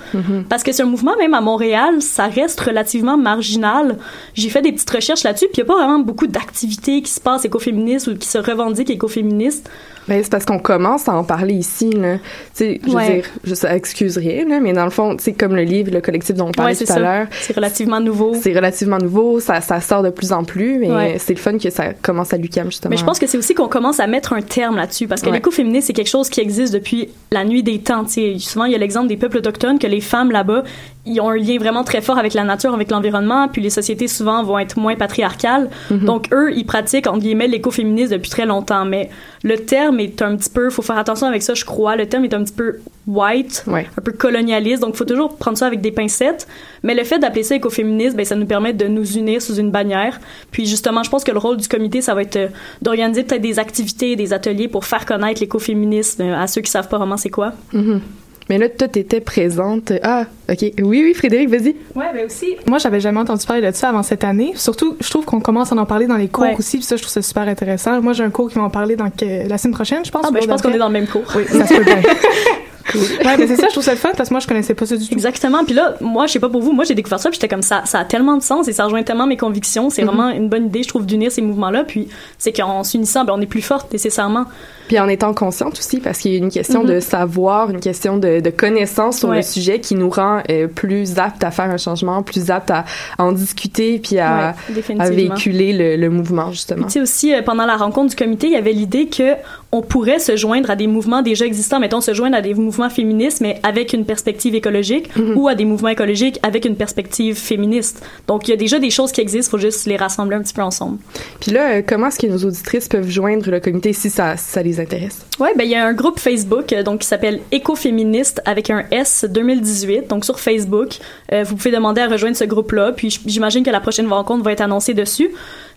Parce 0.49 0.63
que 0.63 0.71
c'est 0.71 0.81
un 0.81 0.87
mouvement, 0.87 1.15
même 1.17 1.35
à 1.35 1.41
Montréal, 1.41 2.01
ça 2.01 2.25
reste 2.27 2.59
relativement 2.59 3.17
marginal. 3.17 3.97
J'ai 4.33 4.49
fait 4.49 4.61
des 4.63 4.71
petites 4.71 4.89
recherches 4.89 5.23
là-dessus, 5.23 5.45
puis 5.53 5.61
il 5.61 5.63
n'y 5.63 5.69
a 5.69 5.73
pas 5.73 5.77
vraiment 5.79 5.99
beaucoup 5.99 6.27
d'activités 6.27 7.01
qui 7.03 7.11
se 7.11 7.19
passent 7.21 7.45
écoféministes 7.45 8.07
ou 8.07 8.17
qui 8.17 8.27
se 8.27 8.39
revendiquent 8.39 8.89
écoféministes. 8.89 9.69
Ben, 10.07 10.23
c'est 10.23 10.31
parce 10.31 10.45
qu'on 10.45 10.57
commence 10.57 11.07
à 11.07 11.13
en 11.13 11.23
parler 11.23 11.53
ici, 11.53 11.91
là. 11.91 12.15
Tu 12.17 12.21
sais, 12.55 12.81
je 12.83 12.89
veux 12.89 12.95
Ouais. 12.95 13.13
dire, 13.17 13.25
je 13.43 13.53
ça 13.53 13.75
excuse 13.75 14.17
rien, 14.17 14.43
là, 14.47 14.59
mais 14.59 14.73
dans 14.73 14.85
le 14.85 14.89
fond, 14.89 15.15
sais, 15.19 15.33
comme 15.33 15.55
le 15.55 15.61
livre, 15.61 15.91
le 15.93 16.01
collectif 16.01 16.35
dont 16.35 16.47
on 16.47 16.51
parlait 16.51 16.71
Ouais, 16.71 16.75
c'est 16.75 16.85
tout 16.85 16.93
à 16.93 16.95
ça. 16.95 16.99
l'heure. 16.99 17.27
C'est 17.41 17.55
relativement 17.55 17.99
nouveau. 17.99 18.33
C'est 18.33 18.53
relativement 18.55 18.97
nouveau, 18.97 19.39
ça, 19.39 19.61
ça 19.61 19.79
sort 19.81 20.01
de 20.01 20.09
plus 20.09 20.31
en 20.31 20.43
plus, 20.45 20.79
mais 20.79 20.89
Ouais. 20.89 21.15
c'est 21.19 21.33
le 21.35 21.39
fun 21.39 21.59
que 21.59 21.69
ça 21.69 21.93
commence 21.93 22.33
à 22.33 22.38
justement. 22.43 22.89
Mais 22.89 22.97
je 22.97 23.05
pense 23.05 23.19
que 23.19 23.27
c'est 23.27 23.37
aussi 23.37 23.53
qu'on 23.53 23.67
commence 23.67 23.99
à 23.99 24.07
mettre 24.07 24.33
un 24.33 24.41
terme 24.41 24.75
là-dessus 24.75 25.07
parce 25.07 25.21
que 25.21 25.27
Ouais. 25.27 25.35
l'écoféminisme 25.35 25.87
c'est 25.87 25.93
quelque 25.93 26.09
chose 26.09 26.29
qui 26.29 26.39
existe 26.41 26.73
depuis 26.73 27.09
la 27.31 27.43
nuit 27.45 27.63
des 27.63 27.79
temps. 27.79 28.03
tu 28.05 28.11
sais. 28.13 28.35
souvent 28.39 28.65
il 28.65 28.71
y 28.71 28.75
a 28.75 28.77
l'exemple 28.77 29.07
des 29.07 29.17
peuples 29.17 29.37
autochtones 29.37 29.79
que 29.79 29.87
les 29.87 30.01
femmes 30.01 30.31
là-bas 30.31 30.63
ils 31.05 31.21
ont 31.21 31.29
un 31.29 31.37
lien 31.37 31.57
vraiment 31.57 31.83
très 31.83 32.01
fort 32.01 32.17
avec 32.17 32.33
la 32.33 32.43
nature, 32.43 32.73
avec 32.73 32.91
l'environnement, 32.91 33.47
puis 33.47 33.61
les 33.61 33.69
sociétés 33.69 34.07
souvent 34.07 34.43
vont 34.43 34.59
être 34.59 34.77
moins 34.77 34.95
patriarcales. 34.95 35.69
Mhm. 35.89 36.05
Donc 36.05 36.27
eux 36.33 36.51
ils 36.53 36.65
pratiquent 36.65 37.07
entre 37.07 37.19
guillemets 37.19 37.47
l'écoféminisme 37.47 38.13
depuis 38.13 38.29
très 38.29 38.45
longtemps. 38.45 38.85
Mais 38.85 39.09
le 39.43 39.57
terme 39.57 39.99
est 39.99 40.21
un 40.21 40.35
petit 40.35 40.49
peu, 40.49 40.69
faut 40.69 40.81
faire 40.81 40.97
attention 40.97 41.27
avec 41.27 41.41
ça, 41.41 41.53
je 41.53 41.63
crois. 41.63 41.95
Le 41.95 42.07
terme 42.07 42.25
est 42.25 42.33
un 42.33 42.43
petit 42.43 42.53
peu 42.53 42.79
white, 43.07 43.63
un 43.67 44.01
peu 44.01 44.11
colonialiste. 44.11 44.81
Donc 44.81 44.95
faut 44.95 45.05
toujours 45.05 45.37
prendre 45.37 45.57
ça 45.57 45.67
avec 45.67 45.79
des 45.79 45.91
pincettes. 45.91 46.47
Mais 46.83 46.93
le 46.93 47.03
fait 47.03 47.17
d'appeler 47.17 47.43
ça 47.43 47.55
écoféminisme, 47.55 48.17
ben 48.17 48.25
ça 48.25 48.35
nous 48.35 48.45
permet 48.45 48.73
de 48.73 48.87
nous 48.87 49.17
unir 49.17 49.41
sous 49.41 49.55
une 49.55 49.71
bannière. 49.71 50.19
Puis 50.51 50.65
justement, 50.65 51.03
je 51.03 51.09
pense 51.09 51.23
que 51.23 51.31
le 51.31 51.39
rôle 51.39 51.57
du 51.57 51.67
comité, 51.67 52.01
ça 52.01 52.13
va 52.13 52.23
être 52.23 52.35
euh, 52.35 52.47
d'organiser 52.81 53.23
peut-être 53.23 53.41
des 53.41 53.57
activités, 53.57 54.15
des 54.15 54.33
ateliers 54.33 54.67
pour 54.67 54.85
faire 54.85 55.05
connaître 55.05 55.39
l'écoféminisme 55.39 56.23
euh, 56.23 56.37
à 56.37 56.47
ceux 56.47 56.61
qui 56.61 56.71
savent 56.71 56.89
pas 56.89 56.97
vraiment 56.97 57.17
c'est 57.17 57.29
quoi. 57.29 57.53
Mhm. 57.73 58.01
Mais 58.49 58.57
là, 58.57 58.67
toi, 58.67 58.87
t'étais 58.87 59.19
présente. 59.21 59.93
Ah, 60.01 60.25
OK. 60.49 60.57
Oui, 60.61 60.73
oui, 61.03 61.13
Frédéric, 61.13 61.49
vas-y. 61.49 61.75
Ouais, 61.95 62.07
ben 62.13 62.25
aussi. 62.25 62.55
Moi, 62.67 62.79
j'avais 62.79 62.99
jamais 62.99 63.19
entendu 63.19 63.45
parler 63.45 63.61
de 63.61 63.75
ça 63.75 63.89
avant 63.89 64.01
cette 64.01 64.23
année. 64.23 64.53
Surtout, 64.55 64.97
je 64.99 65.09
trouve 65.09 65.23
qu'on 65.25 65.39
commence 65.39 65.71
à 65.71 65.75
en 65.75 65.85
parler 65.85 66.07
dans 66.07 66.17
les 66.17 66.27
cours 66.29 66.43
Ouais. 66.45 66.55
aussi, 66.57 66.77
puis 66.77 66.85
ça, 66.85 66.95
je 66.95 67.01
trouve 67.03 67.13
ça 67.13 67.21
super 67.21 67.43
intéressant. 67.47 68.01
Moi, 68.01 68.13
j'ai 68.13 68.23
un 68.23 68.31
cours 68.31 68.49
qui 68.49 68.55
va 68.55 68.63
en 68.63 68.69
parler 68.71 68.95
dans 68.95 69.09
que- 69.11 69.47
la 69.47 69.57
semaine 69.59 69.75
prochaine, 69.75 70.03
je 70.03 70.09
pense. 70.11 70.23
Ah, 70.27 70.31
ben, 70.31 70.41
je 70.41 70.47
pense 70.47 70.61
qu'on 70.61 70.69
d'après. 70.69 70.77
est 70.77 70.79
dans 70.79 70.87
le 70.87 70.93
même 70.93 71.07
cours. 71.07 71.23
Oui, 71.35 71.43
ça 71.47 71.67
se 71.67 71.73
peut 71.75 71.83
bien. 71.83 72.01
Ouais, 72.97 73.37
mais 73.37 73.47
c'est 73.47 73.55
ça, 73.55 73.67
je 73.67 73.71
trouve 73.73 73.83
ça 73.83 73.91
le 73.91 73.97
fun 73.97 74.09
parce 74.17 74.29
que 74.29 74.33
moi, 74.33 74.39
je 74.39 74.47
connaissais 74.47 74.73
pas 74.73 74.85
ça 74.85 74.95
du 74.97 75.07
tout. 75.07 75.13
Exactement. 75.13 75.63
Puis 75.63 75.73
là, 75.73 75.95
moi, 76.01 76.27
je 76.27 76.33
sais 76.33 76.39
pas 76.39 76.49
pour 76.49 76.61
vous, 76.61 76.71
moi, 76.71 76.83
j'ai 76.85 76.95
découvert 76.95 77.19
ça, 77.19 77.29
puis 77.29 77.35
j'étais 77.35 77.47
comme 77.53 77.61
ça, 77.61 77.83
ça 77.85 77.99
a 77.99 78.05
tellement 78.05 78.37
de 78.37 78.43
sens 78.43 78.67
et 78.67 78.73
ça 78.73 78.85
rejoint 78.85 79.03
tellement 79.03 79.27
mes 79.27 79.37
convictions. 79.37 79.89
C'est 79.89 80.01
Mhm. 80.03 80.07
vraiment 80.07 80.29
une 80.29 80.49
bonne 80.49 80.65
idée, 80.67 80.83
je 80.83 80.87
trouve, 80.89 81.05
d'unir 81.05 81.31
ces 81.31 81.41
mouvements-là. 81.41 81.83
Puis 81.83 82.07
c'est 82.37 82.51
qu'en 82.51 82.83
s'unissant, 82.83 83.25
ben, 83.25 83.33
on 83.37 83.41
est 83.41 83.45
plus 83.45 83.61
forte 83.61 83.91
nécessairement. 83.91 84.45
Puis 84.87 84.99
en 84.99 85.07
étant 85.07 85.33
consciente 85.35 85.77
aussi, 85.77 85.99
parce 85.99 86.17
qu'il 86.17 86.31
y 86.31 86.35
a 86.35 86.37
une 86.39 86.49
question 86.49 86.81
Mhm. 86.83 86.89
de 86.89 86.99
savoir, 86.99 87.69
une 87.69 87.79
question 87.79 88.17
de, 88.17 88.39
de 88.39 88.49
connaissance 88.49 89.19
sur 89.19 89.29
Ouais. 89.29 89.37
le 89.37 89.41
sujet 89.43 89.79
qui 89.79 89.93
nous 89.95 90.09
rend 90.09 90.41
euh, 90.49 90.67
plus 90.67 91.19
aptes 91.19 91.43
à 91.43 91.51
faire 91.51 91.69
un 91.69 91.77
changement, 91.77 92.23
plus 92.23 92.49
aptes 92.49 92.71
à, 92.71 92.85
à 93.17 93.23
en 93.23 93.31
discuter, 93.31 93.99
puis 93.99 94.17
à, 94.17 94.29
Ouais, 94.29 94.43
à 94.43 94.55
définitivement. 94.73 95.15
véhiculer 95.15 95.73
le, 95.73 95.95
le 96.01 96.09
mouvement, 96.09 96.51
justement. 96.51 96.87
Tu 96.87 96.93
sais 96.93 97.01
aussi, 97.01 97.35
euh, 97.35 97.43
pendant 97.43 97.65
la 97.67 97.77
rencontre 97.77 98.09
du 98.09 98.15
comité, 98.15 98.47
il 98.47 98.53
y 98.53 98.55
avait 98.55 98.73
l'idée 98.73 99.05
que 99.07 99.35
on 99.71 99.81
pourrait 99.81 100.17
se 100.19 100.35
joindre 100.35 100.71
à 100.71 100.75
des 100.75 100.87
mouvements 100.87 101.21
déjà 101.21 101.45
existants, 101.45 101.79
mettons 101.79 102.01
se 102.01 102.13
joindre 102.15 102.35
à 102.35 102.41
des 102.41 102.55
mouvements 102.55 102.89
féministes, 102.89 103.39
mais 103.39 103.59
avec 103.61 103.93
une 103.93 104.03
perspective 104.03 104.55
écologique, 104.55 105.15
Mhm. 105.15 105.37
ou 105.37 105.47
à 105.47 105.53
des 105.53 105.65
mouvements 105.65 105.89
écologiques 105.89 106.39
avec 106.41 106.65
une 106.65 106.75
perspective 106.75 107.35
féministe. 107.35 108.03
Donc 108.27 108.47
il 108.47 108.51
y 108.51 108.53
a 108.53 108.57
déjà 108.57 108.79
des 108.79 108.89
choses 108.89 109.11
qui 109.11 109.21
existent, 109.21 109.51
faut 109.51 109.57
juste 109.61 109.85
les 109.85 109.95
rassembler 109.95 110.35
un 110.37 110.41
petit 110.41 110.53
peu 110.55 110.63
ensemble. 110.63 110.97
Puis 111.39 111.51
là, 111.51 111.69
euh, 111.73 111.81
comment 111.87 112.07
est-ce 112.07 112.17
que 112.17 112.25
nos 112.27 112.37
auditrices 112.47 112.87
peuvent 112.87 113.09
joindre 113.09 113.49
le 113.51 113.59
comité 113.59 113.93
si 113.93 114.09
ça, 114.09 114.35
si 114.37 114.45
ça 114.51 114.63
les 114.63 114.79
intéresse? 114.79 115.23
Ouais, 115.39 115.53
ben 115.55 115.63
il 115.63 115.69
y 115.69 115.75
a 115.75 115.85
un 115.85 115.93
groupe 115.93 116.19
Facebook 116.19 116.73
euh, 116.73 116.81
donc 116.83 117.01
qui 117.01 117.07
s'appelle 117.07 117.39
Écoféministe 117.51 118.41
avec 118.45 118.69
un 118.71 118.85
S 118.91 119.25
2018 119.29 120.07
donc 120.09 120.25
sur 120.25 120.39
Facebook. 120.39 120.97
Euh, 121.31 121.43
vous 121.43 121.55
pouvez 121.55 121.71
demander 121.71 122.01
à 122.01 122.07
rejoindre 122.07 122.35
ce 122.35 122.43
groupe-là, 122.43 122.91
puis 122.91 123.19
j'imagine 123.25 123.63
que 123.63 123.69
la 123.69 123.79
prochaine 123.79 124.07
rencontre 124.07 124.43
va 124.43 124.51
être 124.51 124.61
annoncée 124.61 124.93
dessus. 124.95 125.29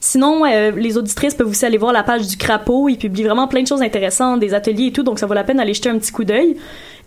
Sinon, 0.04 0.44
euh, 0.44 0.73
les 0.73 0.99
auditrices 0.99 1.32
peuvent 1.32 1.49
aussi 1.49 1.64
aller 1.64 1.78
voir 1.78 1.92
la 1.92 2.02
page 2.02 2.26
du 2.26 2.37
Crapaud, 2.37 2.88
ils 2.88 2.99
publient 2.99 3.23
vraiment 3.23 3.47
plein 3.47 3.62
de 3.62 3.68
choses 3.68 3.82
intéressantes, 3.82 4.40
des 4.40 4.52
ateliers 4.52 4.87
et 4.87 4.92
tout, 4.92 5.04
donc 5.04 5.21
ça 5.21 5.26
vaut 5.26 5.35
la 5.35 5.44
peine 5.44 5.59
d'aller 5.59 5.75
jeter 5.75 5.90
un 5.90 5.99
petit 5.99 6.11
coup 6.11 6.25
d'œil. 6.25 6.56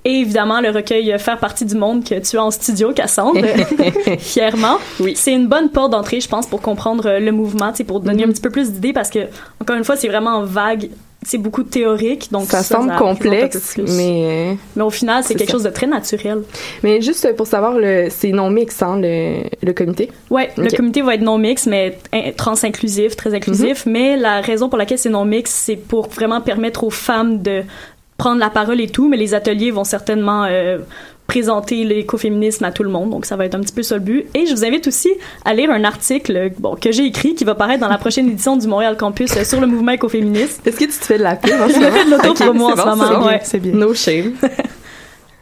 Et 0.05 0.21
évidemment, 0.21 0.61
le 0.61 0.69
recueil 0.69 1.11
euh, 1.11 1.17
Faire 1.17 1.37
partie 1.37 1.65
du 1.65 1.75
monde 1.75 2.05
que 2.05 2.17
tu 2.19 2.37
as 2.37 2.43
en 2.45 2.51
studio, 2.51 2.93
Cassandre, 2.93 3.41
fièrement. 4.19 4.77
C'est 5.15 5.33
une 5.33 5.47
bonne 5.47 5.71
porte 5.71 5.91
d'entrée, 5.91 6.21
je 6.21 6.29
pense, 6.29 6.47
pour 6.47 6.61
comprendre 6.61 7.05
euh, 7.07 7.19
le 7.19 7.33
mouvement, 7.33 7.73
pour 7.85 7.99
donner 7.99 8.23
un 8.23 8.29
petit 8.29 8.41
peu 8.41 8.49
plus 8.49 8.71
d'idées, 8.71 8.93
parce 8.93 9.09
que, 9.09 9.27
encore 9.61 9.75
une 9.75 9.83
fois, 9.83 9.97
c'est 9.97 10.07
vraiment 10.07 10.43
vague, 10.43 10.89
c'est 11.25 11.37
beaucoup 11.39 11.63
théorique, 11.63 12.31
donc 12.31 12.45
ça, 12.45 12.61
semble 12.63 12.95
complexe, 12.95 13.75
mais... 13.77 14.51
euh, 14.51 14.53
Mais 14.75 14.83
au 14.83 14.89
final, 14.89 15.23
c'est 15.23 15.33
quelque 15.35 15.47
ça. 15.49 15.53
chose 15.53 15.63
de 15.63 15.69
très 15.69 15.87
naturel. 15.87 16.43
Mais 16.83 17.01
juste 17.01 17.35
pour 17.35 17.47
savoir, 17.47 17.73
c'est 18.09 18.31
non 18.31 18.49
mix, 18.49 18.81
hein, 18.81 18.99
le, 19.01 19.41
le 19.61 19.73
comité? 19.73 20.11
Ouais, 20.29 20.51
le 20.57 20.69
comité 20.75 21.01
va 21.01 21.15
être 21.15 21.21
non 21.21 21.37
mix, 21.37 21.65
mais 21.65 21.97
in- 22.13 22.31
trans-inclusif, 22.37 23.15
très 23.15 23.33
inclusif. 23.33 23.85
Mais 23.85 24.17
la 24.17 24.41
raison 24.41 24.69
pour 24.69 24.77
laquelle 24.77 24.99
c'est 24.99 25.09
non 25.09 25.25
mix, 25.25 25.51
c'est 25.51 25.75
pour 25.75 26.07
vraiment 26.09 26.41
permettre 26.41 26.83
aux 26.83 26.89
femmes 26.91 27.41
de 27.41 27.63
prendre 28.17 28.39
la 28.39 28.49
parole 28.49 28.79
et 28.79 28.87
tout. 28.87 29.09
Mais 29.09 29.17
les 29.17 29.33
ateliers 29.33 29.71
vont 29.71 29.83
certainement 29.83 30.45
euh, 30.45 30.77
présenter 31.27 31.83
l'écoféminisme 31.83 32.63
à 32.65 32.71
tout 32.71 32.83
le 32.83 32.89
monde. 32.89 33.09
Donc 33.09 33.25
ça 33.25 33.35
va 33.35 33.45
être 33.45 33.55
un 33.55 33.61
petit 33.61 33.73
peu 33.73 33.83
ça 33.83 33.95
le 33.95 34.01
but. 34.01 34.25
Et 34.33 34.45
je 34.45 34.53
vous 34.53 34.63
invite 34.65 34.87
aussi 34.87 35.09
à 35.43 35.53
lire 35.53 35.71
un 35.71 35.83
article 35.83 36.51
bon, 36.59 36.75
que 36.75 36.91
j'ai 36.91 37.05
écrit 37.05 37.35
qui 37.35 37.43
va 37.43 37.55
paraître 37.55 37.81
dans 37.81 37.87
la 37.87 37.97
prochaine 37.97 38.27
édition 38.29 38.57
du 38.57 38.67
Montréal 38.67 38.95
Campus 38.97 39.35
euh, 39.35 39.43
sur 39.43 39.59
le 39.59 39.67
mouvement 39.67 39.91
écoféministe. 39.93 40.65
Est-ce 40.67 40.75
que 40.77 40.85
tu 40.85 40.91
te 40.91 41.05
fais 41.05 41.17
de 41.17 41.23
la 41.23 41.35
pub 41.35 41.53
en 41.53 41.67
Je 41.67 41.79
me 41.79 41.89
fais 41.91 42.05
de 42.05 42.11
l'auto-promo 42.11 42.65
Ok, 42.69 42.73
en 42.73 42.75
c'est 42.75 42.81
ce 42.81 42.85
bon, 42.85 42.95
moment. 42.95 43.29
c'est 43.43 43.59
bien. 43.59 43.71
ouais. 43.73 43.77
No 43.79 43.93
shame. 43.93 44.33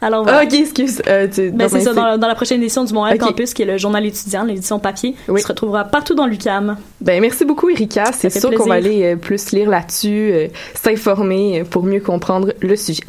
Alors 0.06 0.26
Ah, 0.28 0.42
ok, 0.44 0.52
excuse. 0.52 1.00
Euh, 1.08 1.26
tu, 1.32 1.50
Ben, 1.50 1.68
c'est 1.68 1.80
ça, 1.80 1.92
dans, 1.94 2.18
dans 2.18 2.28
la 2.28 2.34
prochaine 2.34 2.60
édition 2.60 2.84
du 2.84 2.92
Montréal. 2.92 3.16
Campus, 3.28 3.54
qui 3.54 3.62
est 3.62 3.66
le 3.66 3.78
journal 3.78 4.04
étudiant, 4.04 4.44
l'édition 4.44 4.78
papier, 4.78 5.14
qui 5.36 5.42
se 5.42 5.48
retrouvera 5.48 5.84
partout 5.84 6.14
dans 6.14 6.26
l'UCAM. 6.26 6.76
Ben, 7.00 7.20
merci 7.20 7.44
beaucoup, 7.44 7.70
Erika. 7.70 8.04
C'est 8.12 8.28
sûr 8.30 8.50
qu'on 8.58 8.64
va 8.66 8.74
aller 8.74 9.04
euh, 9.04 9.16
plus 9.16 9.52
lire 9.52 9.70
là-dessus, 9.70 10.30
euh, 10.32 10.48
s'informer 10.74 11.64
pour 11.68 11.82
mieux 11.84 12.00
comprendre 12.00 12.52
le 12.60 12.76
sujet. 12.76 13.02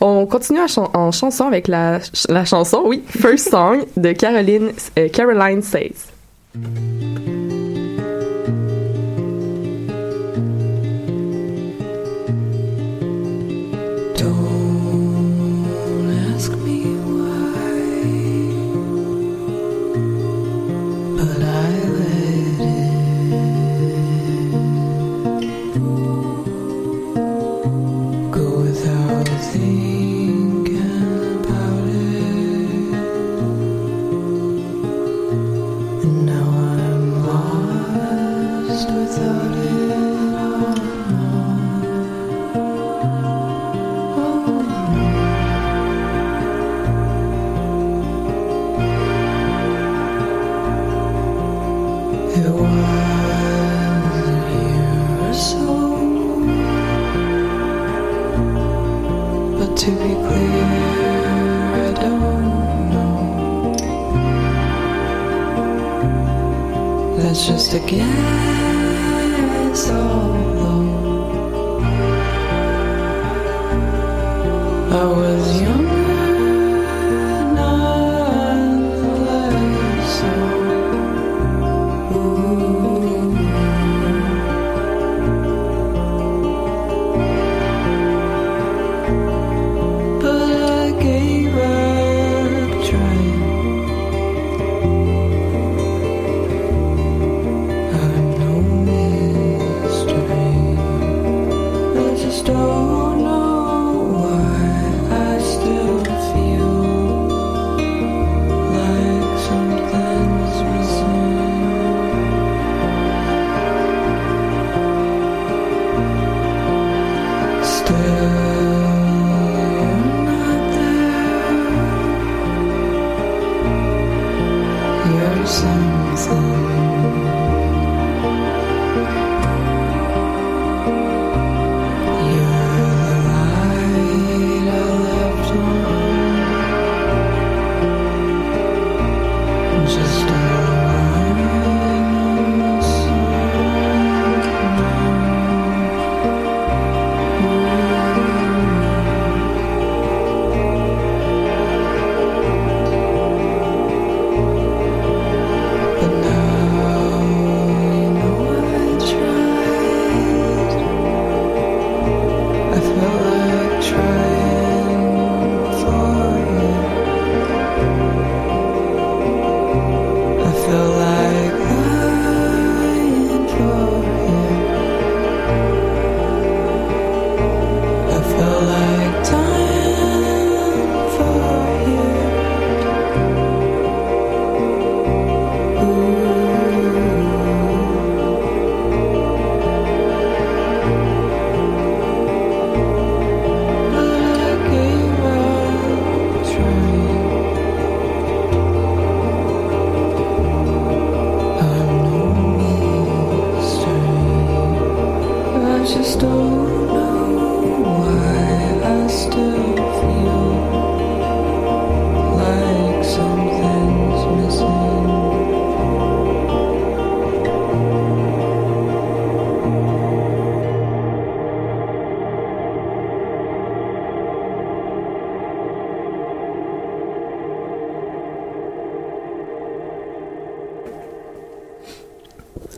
On 0.00 0.24
continue 0.26 0.60
en, 0.60 0.66
chan- 0.68 0.90
en 0.94 1.10
chanson 1.12 1.46
avec 1.46 1.68
la, 1.68 2.00
ch- 2.00 2.26
la 2.28 2.44
chanson, 2.44 2.82
oui, 2.86 3.02
First 3.06 3.50
Song 3.50 3.84
de 3.96 4.12
Caroline, 4.12 4.72
Caroline 5.12 5.62
Says. 5.62 5.92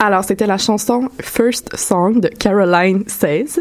Alors, 0.05 0.25
c'était 0.25 0.49
la 0.49 0.59
chanson 0.59 1.09
First 1.21 1.77
Song 1.77 2.19
de 2.19 2.27
Caroline 2.27 3.05
Says. 3.07 3.61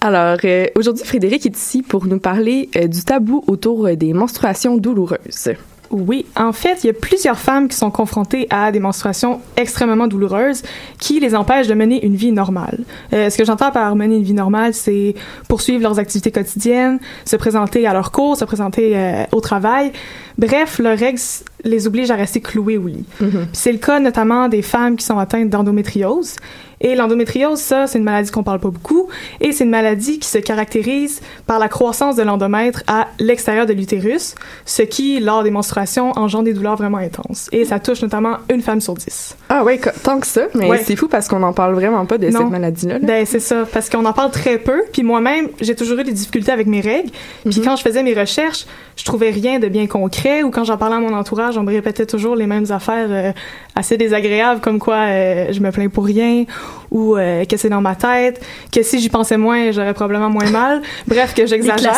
Alors, 0.00 0.38
euh, 0.42 0.64
aujourd'hui, 0.74 1.04
Frédéric 1.04 1.44
est 1.44 1.54
ici 1.54 1.82
pour 1.82 2.06
nous 2.06 2.18
parler 2.18 2.70
euh, 2.74 2.86
du 2.86 3.04
tabou 3.04 3.44
autour 3.46 3.86
euh, 3.86 3.94
des 3.94 4.14
menstruations 4.14 4.78
douloureuses. 4.78 5.50
Oui, 5.90 6.24
en 6.36 6.52
fait, 6.52 6.84
il 6.84 6.86
y 6.86 6.90
a 6.90 6.94
plusieurs 6.94 7.38
femmes 7.38 7.68
qui 7.68 7.76
sont 7.76 7.90
confrontées 7.90 8.46
à 8.48 8.72
des 8.72 8.80
menstruations 8.80 9.42
extrêmement 9.58 10.06
douloureuses 10.06 10.62
qui 10.98 11.20
les 11.20 11.34
empêchent 11.34 11.66
de 11.66 11.74
mener 11.74 12.02
une 12.02 12.14
vie 12.14 12.32
normale. 12.32 12.80
Ce 13.10 13.36
que 13.38 13.44
j'entends 13.46 13.70
par 13.70 13.96
mener 13.96 14.16
une 14.16 14.22
vie 14.22 14.34
normale, 14.34 14.74
c'est 14.74 15.14
poursuivre 15.48 15.82
leurs 15.82 15.98
activités 15.98 16.30
quotidiennes, 16.30 16.98
se 17.24 17.36
présenter 17.36 17.86
à 17.86 17.94
leurs 17.94 18.12
cours, 18.12 18.36
se 18.36 18.44
présenter 18.44 19.24
au 19.32 19.40
travail. 19.40 19.92
Bref, 20.38 20.78
leurs 20.78 20.96
règles 20.98 21.18
les 21.64 21.86
obligent 21.88 22.12
à 22.12 22.14
rester 22.14 22.40
clouées 22.40 22.78
au 22.78 22.86
lit. 22.86 23.04
Puis 23.18 23.26
C'est 23.52 23.72
le 23.72 23.78
cas 23.78 23.98
notamment 23.98 24.48
des 24.48 24.62
femmes 24.62 24.96
qui 24.96 25.04
sont 25.04 25.18
atteintes 25.18 25.50
d'endométriose. 25.50 26.36
Et 26.80 26.94
l'endométriose, 26.94 27.58
ça, 27.58 27.88
c'est 27.88 27.98
une 27.98 28.04
maladie 28.04 28.30
qu'on 28.30 28.44
parle 28.44 28.60
pas 28.60 28.70
beaucoup. 28.70 29.08
Et 29.40 29.50
c'est 29.50 29.64
une 29.64 29.70
maladie 29.70 30.20
qui 30.20 30.28
se 30.28 30.38
caractérise 30.38 31.20
par 31.44 31.58
la 31.58 31.66
croissance 31.66 32.14
de 32.14 32.22
l'endomètre 32.22 32.84
à 32.86 33.08
l'extérieur 33.18 33.66
de 33.66 33.72
l'utérus, 33.72 34.36
ce 34.64 34.82
qui, 34.82 35.18
lors 35.18 35.42
des 35.42 35.50
menstruations, 35.50 36.12
engendre 36.16 36.44
des 36.44 36.52
douleurs 36.54 36.76
vraiment 36.76 36.98
intenses. 36.98 37.48
Et 37.50 37.64
ça 37.64 37.80
touche 37.80 38.00
notamment 38.00 38.36
une 38.48 38.62
femme 38.62 38.80
sur 38.80 38.94
dix. 38.94 39.36
Ah 39.48 39.64
co- 39.82 39.90
tant 40.04 40.20
que 40.20 40.26
ça, 40.28 40.42
mais 40.54 40.68
Ouais. 40.70 40.80
c'est 40.84 40.94
fou 40.94 41.08
parce 41.08 41.26
qu'on 41.26 41.40
n'en 41.40 41.52
parle 41.52 41.74
vraiment 41.74 42.06
pas 42.06 42.16
de 42.16 42.28
Non. 42.28 42.38
cette 42.42 42.50
maladie-là. 42.50 43.00
là. 43.00 43.04
Ben, 43.04 43.26
c'est 43.26 43.40
ça, 43.40 43.66
parce 43.72 43.90
qu'on 43.90 44.04
en 44.04 44.12
parle 44.12 44.30
très 44.30 44.58
peu. 44.58 44.82
Puis 44.92 45.02
moi-même, 45.02 45.48
j'ai 45.60 45.74
toujours 45.74 45.98
eu 45.98 46.04
des 46.04 46.12
difficultés 46.12 46.52
avec 46.52 46.68
mes 46.68 46.80
règles. 46.80 47.10
Puis 47.50 47.60
quand 47.60 47.74
je 47.74 47.82
faisais 47.82 48.04
mes 48.04 48.14
recherches, 48.14 48.66
je 48.94 49.04
trouvais 49.04 49.30
rien 49.30 49.58
de 49.58 49.66
bien 49.66 49.88
concret. 49.88 50.27
Ou 50.44 50.50
quand 50.50 50.64
j'en 50.64 50.76
parlais 50.76 50.96
à 50.96 51.00
mon 51.00 51.14
entourage, 51.14 51.56
on 51.58 51.62
me 51.62 51.72
répétait 51.72 52.06
toujours 52.06 52.36
les 52.36 52.46
mêmes 52.46 52.66
affaires 52.70 53.08
euh, 53.10 53.32
assez 53.74 53.96
désagréables, 53.96 54.60
comme 54.60 54.78
quoi 54.78 54.96
euh, 55.06 55.48
je 55.52 55.60
me 55.60 55.70
plains 55.70 55.88
pour 55.88 56.04
rien, 56.06 56.44
ou 56.90 57.16
euh, 57.16 57.44
que 57.44 57.56
c'est 57.56 57.68
dans 57.68 57.80
ma 57.80 57.94
tête, 57.94 58.40
que 58.72 58.82
si 58.82 58.98
j'y 59.00 59.08
pensais 59.08 59.36
moins, 59.36 59.70
j'aurais 59.72 59.94
probablement 59.94 60.30
moins 60.30 60.50
mal. 60.50 60.82
Bref, 61.06 61.34
que 61.34 61.46
j'exagère. 61.46 61.94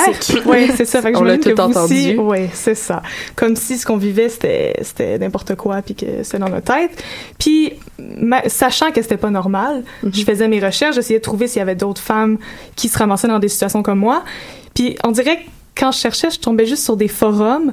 Oui, 0.46 0.70
c'est 0.76 0.84
ça. 0.84 1.02
Fait 1.02 1.12
que 1.12 1.18
On 1.18 1.22
l'a 1.22 1.38
tout 1.38 1.50
que 1.54 1.60
aussi- 1.62 2.12
entendu. 2.14 2.16
oui, 2.18 2.48
c'est 2.52 2.74
ça. 2.74 3.02
Comme 3.36 3.56
si 3.56 3.78
ce 3.78 3.86
qu'on 3.86 3.96
vivait, 3.96 4.28
c'était, 4.28 4.74
c'était 4.82 5.18
n'importe 5.18 5.54
quoi, 5.56 5.82
puis 5.82 5.94
que 5.94 6.22
c'était 6.22 6.38
dans 6.38 6.48
notre 6.48 6.72
tête. 6.74 7.02
Puis, 7.38 7.74
ma- 8.18 8.48
sachant 8.48 8.90
que 8.90 9.02
c'était 9.02 9.16
pas 9.16 9.30
normal, 9.30 9.84
je 10.12 10.22
faisais 10.24 10.48
mes 10.48 10.60
recherches, 10.64 10.94
j'essayais 10.96 11.18
de 11.18 11.24
trouver 11.24 11.46
s'il 11.46 11.58
y 11.58 11.62
avait 11.62 11.74
d'autres 11.74 12.00
femmes 12.02 12.38
qui 12.76 12.88
se 12.88 12.98
ramassaient 12.98 13.28
dans 13.28 13.38
des 13.38 13.48
situations 13.48 13.82
comme 13.82 13.98
moi. 13.98 14.22
Puis, 14.74 14.96
on 15.04 15.10
dirait 15.10 15.36
que 15.38 15.42
quand 15.76 15.92
je 15.92 15.98
cherchais, 15.98 16.30
je 16.30 16.38
tombais 16.40 16.66
juste 16.66 16.84
sur 16.84 16.96
des 16.96 17.08
forums 17.08 17.72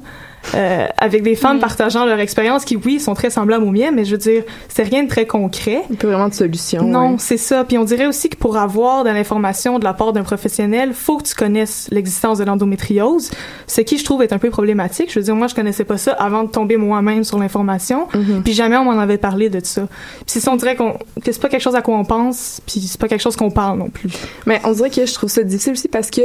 euh, 0.56 0.88
avec 0.98 1.24
des 1.24 1.36
femmes 1.36 1.60
partageant 1.60 2.06
leur 2.06 2.20
expérience 2.20 2.66
qui, 2.66 2.76
oui, 2.76 3.00
sont 3.00 3.14
très 3.14 3.30
semblables 3.30 3.64
aux 3.64 3.72
miennes, 3.72 3.96
mais 3.96 4.06
je 4.06 4.12
veux 4.12 4.18
dire, 4.18 4.44
c'est 4.70 4.84
rien 4.84 5.04
de 5.04 5.10
très 5.10 5.26
concret. 5.26 5.82
Pas 6.00 6.08
vraiment 6.08 6.30
de 6.30 6.34
solution. 6.34 6.84
Non, 6.84 7.12
ouais. 7.12 7.16
c'est 7.20 7.38
ça. 7.38 7.64
Puis 7.64 7.78
on 7.78 7.84
dirait 7.84 8.08
aussi 8.08 8.30
que 8.30 8.38
pour 8.38 8.58
avoir 8.58 9.04
de 9.04 9.10
l'information 9.10 9.80
de 9.80 9.84
la 9.84 9.94
part 9.94 10.14
d'un 10.14 10.24
professionnel, 10.24 10.94
faut 10.94 11.18
que 11.18 11.24
tu 11.24 11.36
connaisses 11.36 11.88
l'existence 11.92 12.38
de 12.38 12.44
l'endométriose, 12.44 13.32
ce 13.68 13.82
qui 13.82 13.98
je 13.98 14.06
trouve 14.06 14.22
est 14.24 14.34
un 14.34 14.38
peu 14.38 14.50
problématique. 14.50 15.12
Je 15.12 15.20
veux 15.20 15.26
dire, 15.26 15.36
moi 15.36 15.48
je 15.48 15.56
connaissais 15.56 15.86
pas 15.86 15.98
ça 15.98 16.12
avant 16.14 16.44
de 16.44 16.50
tomber 16.50 16.78
moi-même 16.78 17.24
sur 17.24 17.38
l'information, 17.40 18.08
puis 18.44 18.54
jamais 18.54 18.78
on 18.78 18.86
m'en 18.86 19.00
avait 19.00 19.18
parlé 19.18 19.50
de 19.50 19.60
ça. 19.64 19.88
Puis 20.26 20.40
ça, 20.40 20.52
on 20.52 20.56
dirait 20.56 20.76
qu'on 20.76 20.94
que 21.24 21.32
c'est 21.32 21.42
pas 21.42 21.50
quelque 21.50 21.62
chose 21.62 21.76
à 21.76 21.82
quoi 21.82 21.98
on 21.98 22.06
pense, 22.06 22.62
puis 22.66 22.82
c'est 22.82 23.00
pas 23.00 23.08
quelque 23.08 23.22
chose 23.22 23.36
qu'on 23.36 23.52
parle 23.52 23.80
non 23.80 23.90
plus. 23.90 24.10
Mais 24.46 24.62
on 24.64 24.72
dirait 24.72 24.90
que 24.90 25.06
je 25.06 25.14
trouve 25.14 25.30
ça 25.30 25.44
difficile 25.44 25.74
aussi 25.74 25.88
parce 25.88 26.10
que 26.10 26.22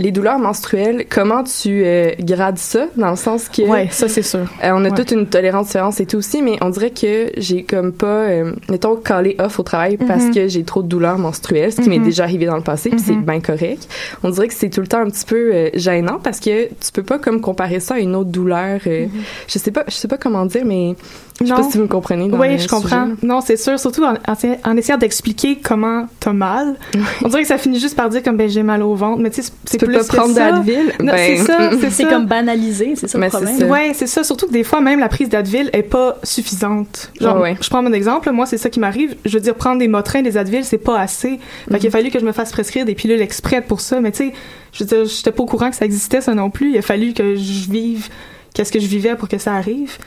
les 0.00 0.10
douleurs 0.12 0.38
menstruelles, 0.38 1.04
comment 1.08 1.44
tu 1.44 1.82
euh, 1.84 2.10
grades 2.20 2.58
ça 2.58 2.86
dans 2.96 3.10
le 3.10 3.16
sens 3.16 3.48
que 3.48 3.62
Ouais, 3.62 3.86
ça 3.90 4.08
c'est 4.08 4.22
sûr. 4.22 4.40
euh, 4.64 4.70
on 4.72 4.84
a 4.84 4.88
Ouais. 4.88 4.94
toute 4.96 5.10
une 5.12 5.26
tolérance 5.26 5.66
différence 5.66 6.00
et 6.00 6.06
tout 6.06 6.16
aussi, 6.16 6.42
mais 6.42 6.56
on 6.62 6.70
dirait 6.70 6.90
que 6.90 7.30
j'ai 7.36 7.62
comme 7.64 7.92
pas, 7.92 8.06
euh, 8.06 8.52
mettons, 8.70 8.96
calé 8.96 9.36
off 9.38 9.58
au 9.60 9.62
travail 9.62 9.98
parce 9.98 10.24
Mhm. 10.24 10.34
que 10.34 10.48
j'ai 10.48 10.64
trop 10.64 10.82
de 10.82 10.88
douleurs 10.88 11.18
menstruelles, 11.18 11.72
ce 11.72 11.80
qui 11.82 11.88
m'est 11.90 11.98
Mhm. 11.98 12.04
déjà 12.04 12.24
arrivé 12.24 12.46
dans 12.46 12.56
le 12.56 12.62
passé, 12.62 12.88
puis 12.90 12.98
c'est 12.98 13.12
Mhm. 13.12 13.24
bien 13.24 13.40
correct. 13.40 13.86
On 14.24 14.30
dirait 14.30 14.48
que 14.48 14.54
c'est 14.54 14.70
tout 14.70 14.80
le 14.80 14.86
temps 14.86 15.00
un 15.00 15.10
petit 15.10 15.26
peu 15.26 15.50
euh, 15.54 15.68
gênant 15.74 16.18
parce 16.22 16.40
que 16.40 16.64
tu 16.68 16.92
peux 16.94 17.02
pas 17.02 17.18
comme 17.18 17.40
comparer 17.42 17.78
ça 17.80 17.94
à 17.94 17.98
une 17.98 18.16
autre 18.16 18.30
douleur. 18.30 18.80
Je 18.84 19.58
sais 19.58 19.70
pas, 19.70 19.84
je 19.86 19.92
sais 19.94 20.08
pas 20.08 20.16
comment 20.16 20.46
dire, 20.46 20.64
mais 20.64 20.94
je 21.40 21.46
sais 21.46 21.52
pas. 21.52 21.60
Non. 21.62 21.70
si 21.70 21.76
vous 21.78 21.84
me 21.84 21.88
comprenez. 21.88 22.30
Oui, 22.32 22.58
je 22.58 22.68
comprends. 22.68 23.06
sujet. 23.06 23.16
Non, 23.26 23.40
c'est 23.40 23.56
sûr, 23.56 23.78
surtout 23.78 24.04
en, 24.04 24.76
essayant 24.76 24.98
d'expliquer 24.98 25.58
comment 25.62 26.06
t'as 26.20 26.32
mal. 26.32 26.76
On 27.24 27.28
dirait 27.28 27.42
que 27.42 27.48
ça 27.48 27.58
finit 27.58 27.78
juste 27.78 27.96
par 27.96 28.08
dire 28.08 28.22
comme 28.22 28.36
ben 28.36 28.48
j'ai 28.48 28.62
mal 28.62 28.82
au 28.82 28.94
ventre, 28.94 29.20
mais 29.22 29.30
tu 29.30 29.42
sais, 29.42 29.52
c'est 29.64 29.78
pas 29.92 30.04
prendre 30.04 30.34
d'Advil? 30.34 30.92
Non, 31.00 31.12
Ben, 31.12 31.16
c'est 31.16 31.44
ça, 31.44 31.70
c'est 31.90 32.08
comme 32.08 32.26
banalisé, 32.26 32.94
c'est 32.96 33.08
ça 33.08 33.18
le 33.18 33.22
Mais 33.22 33.30
c'est 33.30 33.44
problème. 33.44 33.70
Ouais, 33.70 33.92
c'est 33.94 34.06
ça. 34.06 34.24
Surtout 34.24 34.46
que 34.46 34.52
des 34.52 34.64
fois, 34.64 34.80
même 34.80 35.00
la 35.00 35.08
prise 35.08 35.28
d'Advil 35.28 35.70
est 35.72 35.82
pas 35.82 36.18
suffisante. 36.22 37.10
Genre, 37.20 37.40
ouais. 37.40 37.56
je 37.60 37.68
prends 37.68 37.82
mon 37.82 37.92
exemple. 37.92 38.30
Moi, 38.30 38.46
c'est 38.46 38.58
ça 38.58 38.70
qui 38.70 38.80
m'arrive. 38.80 39.16
Je 39.24 39.36
veux 39.36 39.42
dire, 39.42 39.54
prendre 39.54 39.78
des 39.78 39.88
Motrins, 39.88 40.22
des 40.22 40.36
Advil, 40.36 40.64
c'est 40.64 40.78
pas 40.78 40.98
assez. 40.98 41.38
Fait 41.70 41.78
qu'il 41.78 41.88
a 41.88 41.90
fallu 41.90 42.10
que 42.10 42.18
je 42.18 42.24
me 42.24 42.32
fasse 42.32 42.52
prescrire 42.52 42.84
des 42.84 42.94
pilules 42.94 43.20
exprès 43.20 43.62
pour 43.62 43.80
ça. 43.80 44.00
Mais 44.00 44.12
tu 44.12 44.18
sais, 44.28 44.32
je 44.72 44.84
veux 44.84 44.88
dire, 44.88 45.04
j'étais 45.04 45.32
pas 45.32 45.42
au 45.42 45.46
courant 45.46 45.70
que 45.70 45.76
ça 45.76 45.84
existait, 45.84 46.20
ça 46.20 46.34
non 46.34 46.50
plus. 46.50 46.70
Il 46.70 46.78
a 46.78 46.82
fallu 46.82 47.12
que 47.12 47.34
je 47.34 47.70
vive 47.70 48.08
qu'est-ce 48.54 48.72
que 48.72 48.80
je 48.80 48.86
vivais 48.86 49.14
pour 49.16 49.28
que 49.28 49.38
ça 49.38 49.54
arrive. 49.54 49.98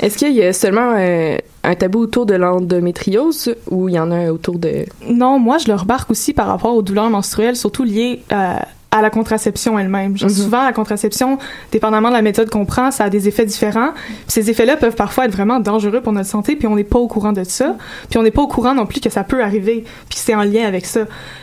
Est-ce 0.00 0.18
qu'il 0.18 0.32
y 0.32 0.42
a 0.42 0.52
seulement 0.52 0.94
euh, 0.96 1.36
un 1.62 1.74
tabou 1.74 2.00
autour 2.00 2.26
de 2.26 2.34
l'endométriose 2.34 3.54
ou 3.70 3.88
il 3.88 3.94
y 3.94 3.98
en 3.98 4.10
a 4.10 4.16
un 4.16 4.30
autour 4.30 4.58
de... 4.58 4.84
Non, 5.08 5.38
moi, 5.38 5.58
je 5.58 5.68
le 5.68 5.74
remarque 5.74 6.10
aussi 6.10 6.32
par 6.32 6.48
rapport 6.48 6.74
aux 6.74 6.82
douleurs 6.82 7.10
menstruelles, 7.10 7.56
surtout 7.56 7.84
liées 7.84 8.22
euh, 8.32 8.56
à 8.96 9.02
la 9.02 9.10
contraception 9.10 9.76
elle-même. 9.78 10.16
Genre, 10.16 10.30
Mhm. 10.30 10.36
Souvent, 10.36 10.62
la 10.62 10.72
contraception, 10.72 11.36
dépendamment 11.72 12.08
de 12.10 12.14
la 12.14 12.22
méthode 12.22 12.48
qu'on 12.48 12.64
prend, 12.64 12.92
ça 12.92 13.04
a 13.04 13.10
des 13.10 13.26
effets 13.26 13.44
différents. 13.44 13.90
Puis 13.92 14.24
ces 14.28 14.50
effets-là 14.50 14.76
peuvent 14.76 14.94
parfois 14.94 15.24
être 15.24 15.32
vraiment 15.32 15.58
dangereux 15.58 16.00
pour 16.00 16.12
notre 16.12 16.28
santé, 16.28 16.54
puis 16.54 16.68
on 16.68 16.76
n'est 16.76 16.84
pas 16.84 17.00
au 17.00 17.08
courant 17.08 17.32
de 17.32 17.42
ça. 17.42 17.76
Puis 18.08 18.18
on 18.18 18.22
n'est 18.22 18.30
pas 18.30 18.42
au 18.42 18.46
courant 18.46 18.72
non 18.72 18.86
plus 18.86 19.00
que 19.00 19.10
ça 19.10 19.24
peut 19.24 19.42
arriver, 19.42 19.84
puis 20.08 20.18
c'est 20.18 20.34
en 20.36 20.44
lien 20.44 20.64
avec 20.64 20.86
ça. 20.86 21.00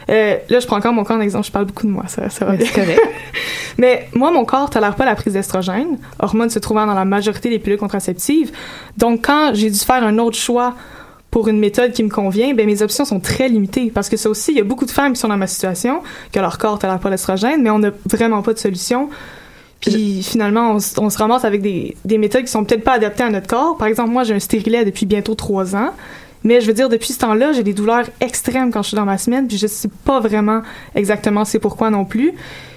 Euh, 0.10 0.38
là, 0.50 0.60
je 0.60 0.66
prends 0.66 0.78
encore 0.78 0.94
mon 0.94 1.04
corps 1.04 1.18
en 1.18 1.22
exemple. 1.22 1.46
Je 1.46 1.52
parle 1.52 1.66
beaucoup 1.66 1.86
de 1.86 1.92
moi, 1.92 2.06
ça, 2.08 2.30
ça 2.30 2.46
va 2.46 2.56
bien. 2.56 2.68
Correct. 2.74 3.02
Mais 3.78 4.08
moi, 4.14 4.32
mon 4.32 4.46
corps 4.46 4.70
tolère 4.70 4.96
pas 4.96 5.06
la 5.06 5.16
prise 5.16 5.34
d'estrogène, 5.34 5.98
hormone 6.20 6.50
se 6.50 6.60
trouvant 6.60 6.86
dans 6.88 6.94
la 6.94 7.06
majorité 7.06 7.50
des 7.50 7.60
pilules 7.60 7.80
contraceptives. 7.80 8.52
Donc, 8.98 9.26
quand 9.26 9.52
j'ai 9.54 9.70
dû 9.70 9.80
faire 9.80 10.04
un 10.04 10.18
autre 10.20 10.38
choix 10.38 10.74
pour 11.32 11.48
une 11.48 11.60
méthode 11.60 11.94
qui 11.94 12.04
me 12.04 12.10
convient, 12.10 12.54
ben 12.54 12.66
mes 12.66 12.82
options 12.82 13.06
sont 13.06 13.22
très 13.22 13.48
limitées 13.48 13.90
parce 13.90 14.10
que 14.10 14.18
ça 14.18 14.30
aussi, 14.30 14.52
il 14.52 14.58
y 14.58 14.62
a 14.62 14.66
beaucoup 14.66 14.86
de 14.86 14.92
femmes 14.92 15.14
qui 15.14 15.20
sont 15.20 15.30
dans 15.30 15.38
ma 15.38 15.48
situation, 15.48 16.02
que 16.32 16.40
leur 16.40 16.58
corps 16.58 16.78
tolère 16.78 17.00
pas 17.00 17.10
l'estrogène, 17.10 17.64
mais 17.64 17.70
on 17.70 17.80
n'a 17.80 17.92
vraiment 18.06 18.42
pas 18.42 18.54
de 18.54 18.60
solution. 18.60 19.10
Puis 19.80 20.22
finalement, 20.22 20.74
on, 20.74 20.80
se 20.80 21.18
ramasse 21.18 21.44
avec 21.44 21.62
des, 21.62 21.96
des 22.06 22.18
méthodes 22.20 22.44
qui 22.44 22.52
sont 22.52 22.64
peut-être 22.64 22.84
pas 22.84 22.94
adaptées 22.94 23.24
à 23.24 23.30
notre 23.30 23.48
corps. 23.48 23.78
Par 23.78 23.88
exemple, 23.88 24.12
moi, 24.12 24.24
j'ai 24.24 24.36
un 24.36 24.40
stérilet 24.40 24.86
depuis 24.86 25.08
bientôt 25.08 25.34
trois 25.34 25.76
ans. 25.76 25.92
Mais 26.44 26.62
je 26.62 26.68
veux 26.68 26.74
dire, 26.74 26.90
depuis 26.90 27.14
ce 27.14 27.20
temps-là, 27.20 27.52
j'ai 27.54 27.64
des 27.64 27.74
douleurs 27.74 28.06
extrêmes 28.20 28.72
quand 28.72 28.82
je 28.84 28.90
suis 28.90 28.98
dans 28.98 29.06
ma 29.06 29.18
semaine, 29.18 29.48
puis 29.48 29.58
je 29.58 29.68
sais 29.68 29.90
pas 30.06 30.20
vraiment 30.20 30.62
exactement 30.96 31.46
c'est 31.46 31.60
pourquoi 31.60 31.90
non 31.90 32.06
plus. 32.06 32.32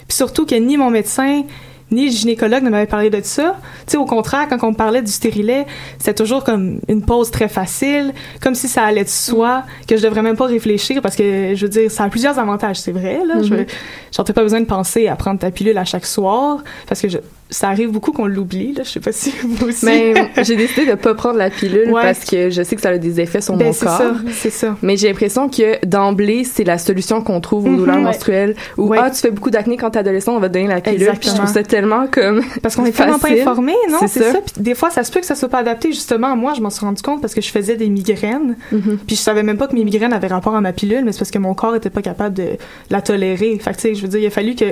Puis 0.06 0.16
surtout 0.16 0.44
que 0.44 0.54
ni 0.54 0.76
mon 0.76 0.90
médecin, 0.90 1.42
ni 1.90 2.06
le 2.06 2.10
gynécologue 2.10 2.62
ne 2.62 2.70
m'avaient 2.70 2.86
parlé 2.86 3.10
de 3.10 3.20
ça. 3.22 3.56
Tu 3.86 3.92
sais, 3.92 3.96
au 3.96 4.04
contraire, 4.04 4.46
quand 4.48 4.66
on 4.66 4.74
parlait 4.74 5.02
du 5.02 5.12
stérilet, 5.12 5.66
c'était 5.98 6.14
toujours 6.14 6.42
comme 6.44 6.80
une 6.88 7.02
pause 7.02 7.30
très 7.30 7.48
facile, 7.48 8.12
comme 8.40 8.54
si 8.54 8.68
ça 8.68 8.82
allait 8.84 9.04
de 9.04 9.08
soi, 9.08 9.62
que 9.86 9.96
je 9.96 10.02
devrais 10.02 10.22
même 10.22 10.36
pas 10.36 10.46
réfléchir 10.46 11.00
parce 11.02 11.16
que, 11.16 11.54
je 11.54 11.66
veux 11.66 11.70
dire, 11.70 11.90
ça 11.90 12.04
a 12.04 12.08
plusieurs 12.08 12.38
avantages, 12.38 12.80
c'est 12.80 12.92
vrai, 12.92 13.20
là. 13.26 13.42
Je 13.42 13.54
Mhm. 13.54 13.66
J'en 14.16 14.24
pas 14.24 14.42
besoin 14.42 14.60
de 14.60 14.66
penser 14.66 15.08
à 15.08 15.16
prendre 15.16 15.38
ta 15.38 15.50
pilule 15.50 15.78
à 15.78 15.84
chaque 15.84 16.06
soir 16.06 16.62
parce 16.88 17.00
que 17.00 17.08
je, 17.08 17.18
ça 17.54 17.68
arrive 17.68 17.90
beaucoup 17.90 18.12
qu'on 18.12 18.26
l'oublie, 18.26 18.72
là. 18.72 18.82
Je 18.84 18.90
sais 18.90 19.00
pas 19.00 19.12
si 19.12 19.32
vous 19.44 19.68
aussi. 19.68 19.84
Mais 19.84 20.14
j'ai 20.42 20.56
décidé 20.56 20.86
de 20.86 20.94
pas 20.94 21.14
prendre 21.14 21.36
la 21.38 21.50
pilule 21.50 21.90
Ouais. 21.90 22.02
parce 22.02 22.24
que 22.24 22.50
je 22.50 22.62
sais 22.62 22.74
que 22.76 22.82
ça 22.82 22.90
a 22.90 22.98
des 22.98 23.20
effets 23.20 23.40
sur 23.40 23.56
Ben, 23.56 23.66
mon 23.66 23.72
c'est 23.72 23.86
corps. 23.86 23.98
ça, 23.98 24.14
c'est 24.32 24.50
ça. 24.50 24.76
Mais 24.82 24.96
j'ai 24.96 25.08
l'impression 25.08 25.48
que 25.48 25.84
d'emblée, 25.86 26.44
c'est 26.44 26.64
la 26.64 26.78
solution 26.78 27.22
qu'on 27.22 27.40
trouve 27.40 27.66
aux 27.66 27.68
Mhm, 27.70 27.76
douleurs 27.76 27.96
ouais. 27.96 28.02
menstruelles. 28.02 28.56
Ou 28.76 28.88
Ouais. 28.88 28.98
ah, 29.00 29.10
tu 29.10 29.18
fais 29.18 29.30
beaucoup 29.30 29.50
d'acné 29.50 29.76
quand 29.76 29.90
t'es 29.90 29.98
adolescent, 30.00 30.34
on 30.36 30.40
va 30.40 30.48
te 30.48 30.54
donner 30.54 30.68
la 30.68 30.80
pilule. 30.80 31.12
Puis 31.20 31.30
je 31.30 31.34
trouve 31.34 31.48
ça 31.50 31.62
tellement 31.62 32.06
comme 32.10 32.42
Parce 32.62 32.76
qu'on 32.76 32.84
est 32.84 32.92
tellement 32.92 33.18
pas 33.18 33.30
informé, 33.30 33.74
non? 33.90 33.98
C'est 34.00 34.22
ça. 34.22 34.32
ça. 34.32 34.38
Puis 34.40 34.62
des 34.62 34.74
fois, 34.74 34.90
ça 34.90 35.04
se 35.04 35.12
peut 35.12 35.20
que 35.20 35.26
ça 35.26 35.34
soit 35.34 35.48
pas 35.48 35.58
adapté. 35.58 35.92
Justement, 35.92 36.36
moi, 36.36 36.54
je 36.56 36.60
m'en 36.60 36.70
suis 36.70 36.84
rendu 36.84 37.02
compte 37.02 37.20
parce 37.20 37.34
que 37.34 37.40
je 37.40 37.50
faisais 37.50 37.76
des 37.76 37.88
migraines. 37.88 38.56
Mhm. 38.72 38.98
Puis 39.06 39.16
je 39.16 39.20
savais 39.20 39.42
même 39.42 39.56
pas 39.58 39.68
que 39.68 39.74
mes 39.74 39.84
migraines 39.84 40.12
avaient 40.12 40.26
rapport 40.26 40.54
à 40.56 40.60
ma 40.60 40.72
pilule, 40.72 41.04
mais 41.04 41.12
c'est 41.12 41.18
parce 41.18 41.30
que 41.30 41.38
mon 41.38 41.54
corps 41.54 41.76
était 41.76 41.90
pas 41.90 42.02
capable 42.02 42.34
de 42.34 42.48
la 42.90 43.00
tolérer. 43.00 43.58
Fait 43.60 43.70
que, 43.70 43.76
tu 43.76 43.82
sais, 43.82 43.94
je 43.94 44.02
veux 44.02 44.08
dire, 44.08 44.20
il 44.20 44.26
a 44.26 44.30
fallu 44.30 44.54
que, 44.54 44.64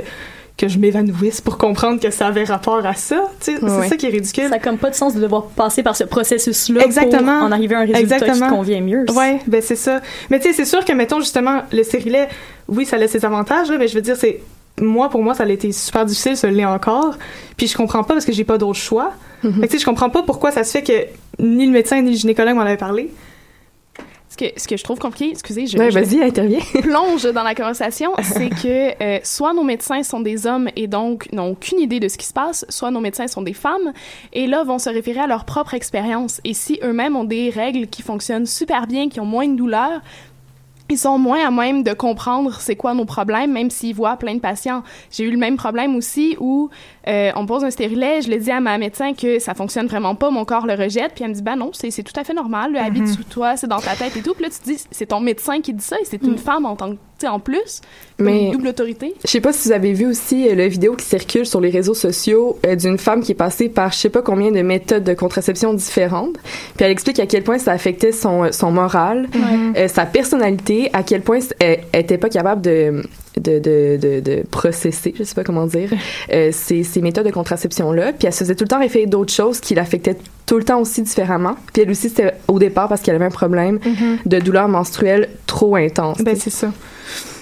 que 0.57 0.69
je 0.69 0.79
m'évanouisse 0.79 1.41
pour 1.41 1.59
comprendre 1.59 2.01
que 2.01 2.11
ça 2.11 2.27
avait 2.27 2.45
rapport 2.45 2.85
à 2.85 2.95
ça. 2.95 3.25
C'est 3.41 3.59
ça 3.61 3.97
qui 3.97 4.07
est 4.07 4.11
ridicule. 4.11 4.49
Ça 4.49 4.57
a 4.57 4.59
comme 4.59 4.79
pas 4.79 4.91
de 4.91 4.95
sens 4.95 5.15
de 5.15 5.21
devoir 5.21 5.47
passer 5.47 5.83
par 5.83 5.97
ce 5.97 6.05
processus-là 6.05 6.85
Exactement. 6.85 7.39
pour 7.39 7.49
en 7.49 7.53
arriver 7.53 7.75
à 7.75 7.79
un 7.79 7.87
résultat 7.87 8.17
Exactement. 8.17 8.49
qui 8.49 8.55
convient 8.55 8.81
mieux. 8.81 9.05
Ouais, 9.17 9.41
ben 9.47 9.63
c'est 9.63 9.77
ça. 9.77 10.01
Mais 10.31 10.39
tu 10.39 10.49
sais, 10.49 10.53
c'est 10.53 10.65
sûr 10.65 10.85
que, 10.85 10.93
mettons, 10.93 11.21
justement, 11.21 11.63
le 11.73 11.83
stérilet, 11.83 12.29
oui, 12.69 12.85
ça 12.85 12.97
a 12.97 13.09
ses 13.09 13.25
avantages, 13.25 13.71
là, 13.71 13.79
mais 13.79 13.89
je 13.89 13.95
veux 13.95 14.03
dire, 14.03 14.17
c'est. 14.17 14.41
Moi, 14.81 15.11
pour 15.11 15.23
moi, 15.23 15.35
ça 15.35 15.45
a 15.45 15.49
été 15.49 15.71
super 15.71 16.07
difficile, 16.07 16.35
ça 16.35 16.49
l'est 16.51 16.65
encore. 16.65 17.17
Puis 17.59 17.67
je 17.67 17.77
comprends 17.77 18.03
pas 18.05 18.15
parce 18.15 18.25
que 18.25 18.33
j'ai 18.33 18.45
pas 18.45 18.57
d'autre 18.57 18.79
choix. 18.79 19.13
Mhm. 19.43 19.55
Fait 19.55 19.61
que, 19.61 19.67
tu 19.67 19.73
sais, 19.73 19.79
je 19.81 19.85
comprends 19.85 20.09
pas 20.09 20.23
pourquoi 20.23 20.51
ça 20.51 20.65
se 20.65 20.73
fait 20.73 20.83
que 20.83 20.93
ni 21.39 21.67
le 21.67 21.73
médecin 21.73 22.01
ni 22.01 22.13
le 22.13 22.17
gynécologue 22.17 22.55
m'en 22.55 22.63
avaient 22.63 22.79
parlé. 22.79 23.11
Ce 24.33 24.37
que, 24.39 24.47
ce 24.59 24.67
que 24.67 24.79
je 24.79 24.83
trouve 24.83 24.99
compliqué, 24.99 25.31
excusez, 25.31 25.67
je, 25.67 25.77
Ouais, 25.77 25.91
je 25.91 26.23
interviens. 26.23 26.61
plonge 26.81 27.25
dans 27.25 27.43
la 27.43 27.55
conversation, 27.55 28.13
c'est 28.23 28.49
que 28.49 29.03
euh, 29.03 29.19
soit 29.23 29.53
nos 29.53 29.63
médecins 29.63 30.03
sont 30.03 30.21
des 30.21 30.47
hommes 30.47 30.71
et 30.75 30.87
donc 30.87 31.31
n'ont 31.33 31.51
aucune 31.51 31.79
idée 31.79 32.01
de 32.01 32.09
ce 32.09 32.17
qui 32.17 32.25
se 32.25 32.33
passe, 32.33 32.65
soit 32.71 32.91
nos 32.91 33.01
médecins 33.01 33.27
sont 33.27 33.43
des 33.43 33.53
femmes 33.53 33.93
et 34.33 34.47
là 34.47 34.65
vont 34.65 34.79
se 34.79 34.89
référer 34.89 35.21
à 35.21 35.27
leur 35.27 35.45
propre 35.45 35.75
expérience. 35.75 36.41
Et 36.45 36.55
si 36.55 36.81
eux-mêmes 36.83 37.15
ont 37.15 37.25
des 37.25 37.51
règles 37.51 37.89
qui 37.89 38.01
fonctionnent 38.01 38.47
super 38.47 38.87
bien, 38.87 39.11
qui 39.11 39.21
ont 39.21 39.27
moins 39.27 39.47
de 39.47 39.55
douleur, 39.55 40.01
ils 40.91 40.99
sont 40.99 41.17
moins 41.19 41.47
à 41.47 41.51
même 41.51 41.83
de 41.83 41.93
comprendre 41.95 42.61
c'est 42.61 42.77
quoi 42.77 42.93
nos 42.93 43.05
problèmes, 43.05 43.53
même 43.53 43.71
s'ils 43.71 43.95
voient 43.95 44.17
plein 44.17 44.35
de 44.35 44.41
patients. 44.41 44.83
J'ai 45.11 45.25
eu 45.25 45.31
le 45.31 45.39
même 45.39 45.57
problème 45.57 45.97
aussi 45.97 46.37
où 46.39 46.69
euh, 47.09 47.31
on 47.35 47.43
me 47.43 47.47
pose 47.47 47.65
un 47.65 47.71
stérilet, 47.71 48.21
je 48.23 48.31
le 48.31 48.37
dis 48.39 48.51
à 48.51 48.61
ma 48.61 48.77
médecin 48.79 49.15
que 49.15 49.39
ça 49.39 49.55
fonctionne 49.55 49.87
vraiment 49.87 50.15
pas, 50.15 50.31
mon 50.31 50.45
corps 50.45 50.67
le 50.67 50.75
rejette, 50.75 51.13
puis 51.15 51.25
elle 51.25 51.31
me 51.31 51.35
dit 51.35 51.43
bah 51.43 51.57
non, 51.57 51.71
c'est 51.73 51.91
tout 52.03 52.19
à 52.21 52.25
fait 52.25 52.35
normal, 52.35 52.73
le 52.73 52.79
habit 52.79 53.01
Mhm. 53.03 53.07
sous 53.07 53.25
toi, 53.25 53.57
c'est 53.57 53.69
dans 53.69 53.81
ta 53.81 53.95
tête 53.97 54.17
et 54.17 54.23
tout. 54.23 54.35
Puis 54.35 54.45
là 54.45 54.51
tu 54.51 54.59
te 54.59 54.65
dis 54.65 54.85
c'est 54.91 55.07
ton 55.07 55.21
médecin 55.21 55.61
qui 55.61 55.73
dit 55.73 55.85
ça 55.85 55.97
et 56.01 56.05
c'est 56.05 56.23
une 56.23 56.39
femme 56.39 56.67
en 56.67 56.77
tant 56.77 56.93
que 56.93 56.99
en 57.29 57.39
plus, 57.41 57.81
Mais- 58.19 58.47
une 58.47 58.53
double 58.53 58.69
autorité. 58.69 59.15
Je 59.25 59.31
sais 59.31 59.41
pas 59.41 59.53
si 59.53 59.69
vous 59.69 59.73
avez 59.75 59.93
vu 59.93 60.07
aussi 60.07 60.49
euh, 60.49 60.55
la 60.55 60.69
vidéo 60.69 60.95
qui 60.95 61.05
circule 61.05 61.47
sur 61.47 61.61
les 61.61 61.71
réseaux 61.71 61.95
sociaux 61.95 62.59
euh, 62.67 62.77
d'une 62.77 62.99
femme 62.99 63.23
qui 63.23 63.33
est 63.33 63.37
passée 63.37 63.69
par 63.69 63.93
je 63.93 63.99
sais 63.99 64.09
pas 64.11 64.23
combien 64.23 64.51
de 64.51 64.63
méthodes 64.63 65.05
de 65.05 65.15
contraception 65.15 65.75
différentes. 65.75 66.35
Puis 66.77 66.85
elle 66.85 66.91
explique 66.91 67.19
à 67.21 67.27
quel 67.27 67.43
point 67.43 67.59
ça 67.59 67.73
affectait 67.73 68.13
son, 68.13 68.51
son 68.53 68.71
moral, 68.71 69.29
euh, 69.77 69.89
sa 69.89 70.07
personnalité, 70.07 70.91
à 70.93 71.03
quel 71.03 71.23
point 71.23 71.39
elle, 71.59 71.81
elle 71.93 72.01
était 72.03 72.19
pas 72.19 72.29
capable 72.29 72.63
de 72.63 73.03
de, 73.41 73.59
de, 73.61 73.97
de, 73.97 74.21
de 74.21 74.43
processer, 74.51 75.15
je 75.17 75.25
sais 75.25 75.35
pas 75.35 75.43
comment 75.43 75.67
dire, 75.67 75.89
euh, 76.35 76.51
ces, 76.53 76.83
ces 76.85 77.01
méthodes 77.01 77.25
de 77.25 77.31
contraception-là. 77.31 78.13
Puis 78.13 78.27
elle 78.27 78.33
se 78.35 78.41
faisait 78.41 78.55
tout 78.55 78.65
le 78.65 78.69
temps 78.69 78.79
référer 78.79 79.07
d'autres 79.07 79.33
choses 79.33 79.59
qui 79.59 79.75
l'affectaient 79.75 80.19
tout 80.45 80.59
le 80.59 80.65
temps 80.65 80.79
aussi 80.79 81.01
différemment. 81.01 81.57
Puis 81.73 81.83
elle 81.83 81.91
aussi, 81.91 82.11
c'était 82.11 82.35
au 82.47 82.59
départ 82.59 82.89
parce 82.91 83.01
qu'elle 83.01 83.15
avait 83.15 83.25
un 83.25 83.31
problème 83.31 83.79
de 84.27 84.39
douleur 84.39 84.69
menstruelle 84.69 85.31
trop 85.47 85.77
intense. 85.77 86.19
Ben, 86.19 86.37
c'est 86.37 86.51
ça. 86.51 86.73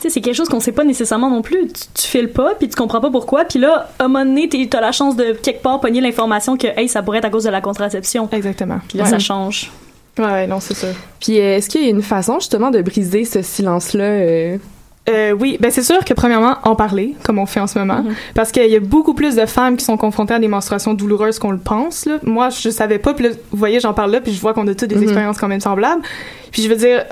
C'est 0.09 0.21
quelque 0.21 0.35
chose 0.35 0.49
qu'on 0.49 0.61
sait 0.61 0.73
pas 0.73 0.85
nécessairement 0.85 1.31
non 1.31 1.43
plus. 1.43 1.69
Tu, 1.69 1.83
tu 2.03 2.09
files 2.09 2.31
pas, 2.31 2.55
puis 2.59 2.69
tu 2.69 2.75
comprends 2.77 3.01
pas 3.01 3.11
pourquoi. 3.11 3.45
Puis 3.45 3.59
là, 3.59 3.89
à 3.99 4.05
un 4.05 4.09
moment 4.09 4.25
donné, 4.25 4.49
t'as 4.69 4.81
la 4.81 4.93
chance 4.93 5.17
de 5.17 5.33
quelque 5.33 5.63
part 5.63 5.81
pogner 5.81 6.01
l'information 6.01 6.57
que, 6.57 6.67
hey, 6.77 6.89
ça 6.89 7.03
pourrait 7.03 7.19
être 7.19 7.25
à 7.27 7.31
cause 7.31 7.45
de 7.45 7.51
la 7.51 7.61
contraception. 7.61 8.29
Exactement. 8.33 8.79
Puis 8.89 8.99
là, 8.99 9.05
Ouais. 9.05 9.11
ça 9.11 9.19
change. 9.19 9.71
Ouais, 10.19 10.25
ouais, 10.25 10.47
non, 10.47 10.61
c'est 10.61 10.75
sûr. 10.75 10.89
Puis 11.21 11.39
euh, 11.39 11.57
est-ce 11.57 11.69
qu'il 11.71 11.83
y 11.83 11.87
a 11.87 11.91
une 11.91 12.03
façon 12.03 12.41
justement 12.41 12.71
de 12.71 12.83
briser 12.83 13.25
ce 13.25 13.43
silence-là? 13.43 14.05
euh, 14.05 14.57
Euh, 15.09 15.33
oui, 15.33 15.57
ben 15.59 15.71
c'est 15.71 15.83
sûr 15.83 16.05
que 16.05 16.13
premièrement, 16.15 16.57
en 16.63 16.77
parler, 16.77 17.17
comme 17.25 17.39
on 17.39 17.47
fait 17.47 17.59
en 17.59 17.67
ce 17.67 17.79
moment, 17.79 18.05
parce 18.35 18.53
qu'il 18.53 18.67
y 18.71 18.77
a 18.77 18.81
beaucoup 18.81 19.15
plus 19.15 19.35
de 19.35 19.47
femmes 19.47 19.77
qui 19.77 19.85
sont 19.85 19.97
confrontées 19.97 20.35
à 20.35 20.39
des 20.39 20.47
menstruations 20.47 20.93
douloureuses 20.95 21.39
qu'on 21.39 21.51
le 21.53 21.59
pense. 21.59 22.05
Là. 22.07 22.19
Moi, 22.23 22.51
je 22.51 22.69
savais 22.69 22.99
pas, 22.99 23.15
puis 23.15 23.25
là, 23.25 23.31
vous 23.51 23.59
voyez, 23.59 23.81
j'en 23.81 23.95
parle 23.95 24.11
là, 24.13 24.21
puis 24.21 24.33
je 24.33 24.41
vois 24.41 24.53
qu'on 24.53 24.67
a 24.69 24.75
toutes 24.75 24.91
des 24.91 24.97
Mhm. 24.97 25.03
expériences 25.05 25.39
quand 25.39 25.49
même 25.49 25.61
semblables. 25.61 26.03
Puis 26.53 26.63
je 26.63 26.69
veux 26.69 26.77
dire, 26.77 27.05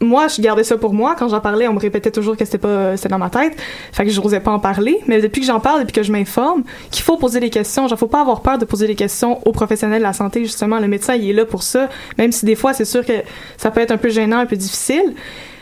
moi, 0.00 0.28
je 0.28 0.42
gardais 0.42 0.64
ça 0.64 0.76
pour 0.76 0.92
moi. 0.92 1.14
Quand 1.18 1.28
j'en 1.28 1.40
parlais, 1.40 1.66
on 1.68 1.72
me 1.72 1.78
répétait 1.78 2.10
toujours 2.10 2.36
que 2.36 2.44
c'était 2.44 2.58
pas, 2.58 2.96
c'était 2.96 3.08
dans 3.08 3.18
ma 3.18 3.30
tête. 3.30 3.56
Fait 3.92 4.04
que 4.04 4.10
je 4.10 4.20
n'osais 4.20 4.40
pas 4.40 4.50
en 4.50 4.58
parler. 4.58 4.98
Mais 5.06 5.20
depuis 5.20 5.40
que 5.40 5.46
j'en 5.46 5.60
parle, 5.60 5.80
depuis 5.80 5.94
que 5.94 6.02
je 6.02 6.12
m'informe, 6.12 6.64
qu'il 6.90 7.02
faut 7.02 7.16
poser 7.16 7.40
des 7.40 7.50
questions. 7.50 7.88
Genre, 7.88 7.98
faut 7.98 8.06
pas 8.06 8.20
avoir 8.20 8.42
peur 8.42 8.58
de 8.58 8.64
poser 8.64 8.86
des 8.86 8.94
questions 8.94 9.40
aux 9.46 9.52
professionnels 9.52 10.00
de 10.00 10.06
la 10.06 10.12
santé, 10.12 10.44
justement. 10.44 10.78
Le 10.78 10.88
médecin, 10.88 11.14
il 11.14 11.30
est 11.30 11.32
là 11.32 11.46
pour 11.46 11.62
ça. 11.62 11.88
Même 12.18 12.32
si 12.32 12.44
des 12.44 12.56
fois, 12.56 12.74
c'est 12.74 12.84
sûr 12.84 13.04
que 13.04 13.14
ça 13.56 13.70
peut 13.70 13.80
être 13.80 13.90
un 13.90 13.96
peu 13.96 14.10
gênant, 14.10 14.38
un 14.38 14.46
peu 14.46 14.56
difficile. 14.56 15.14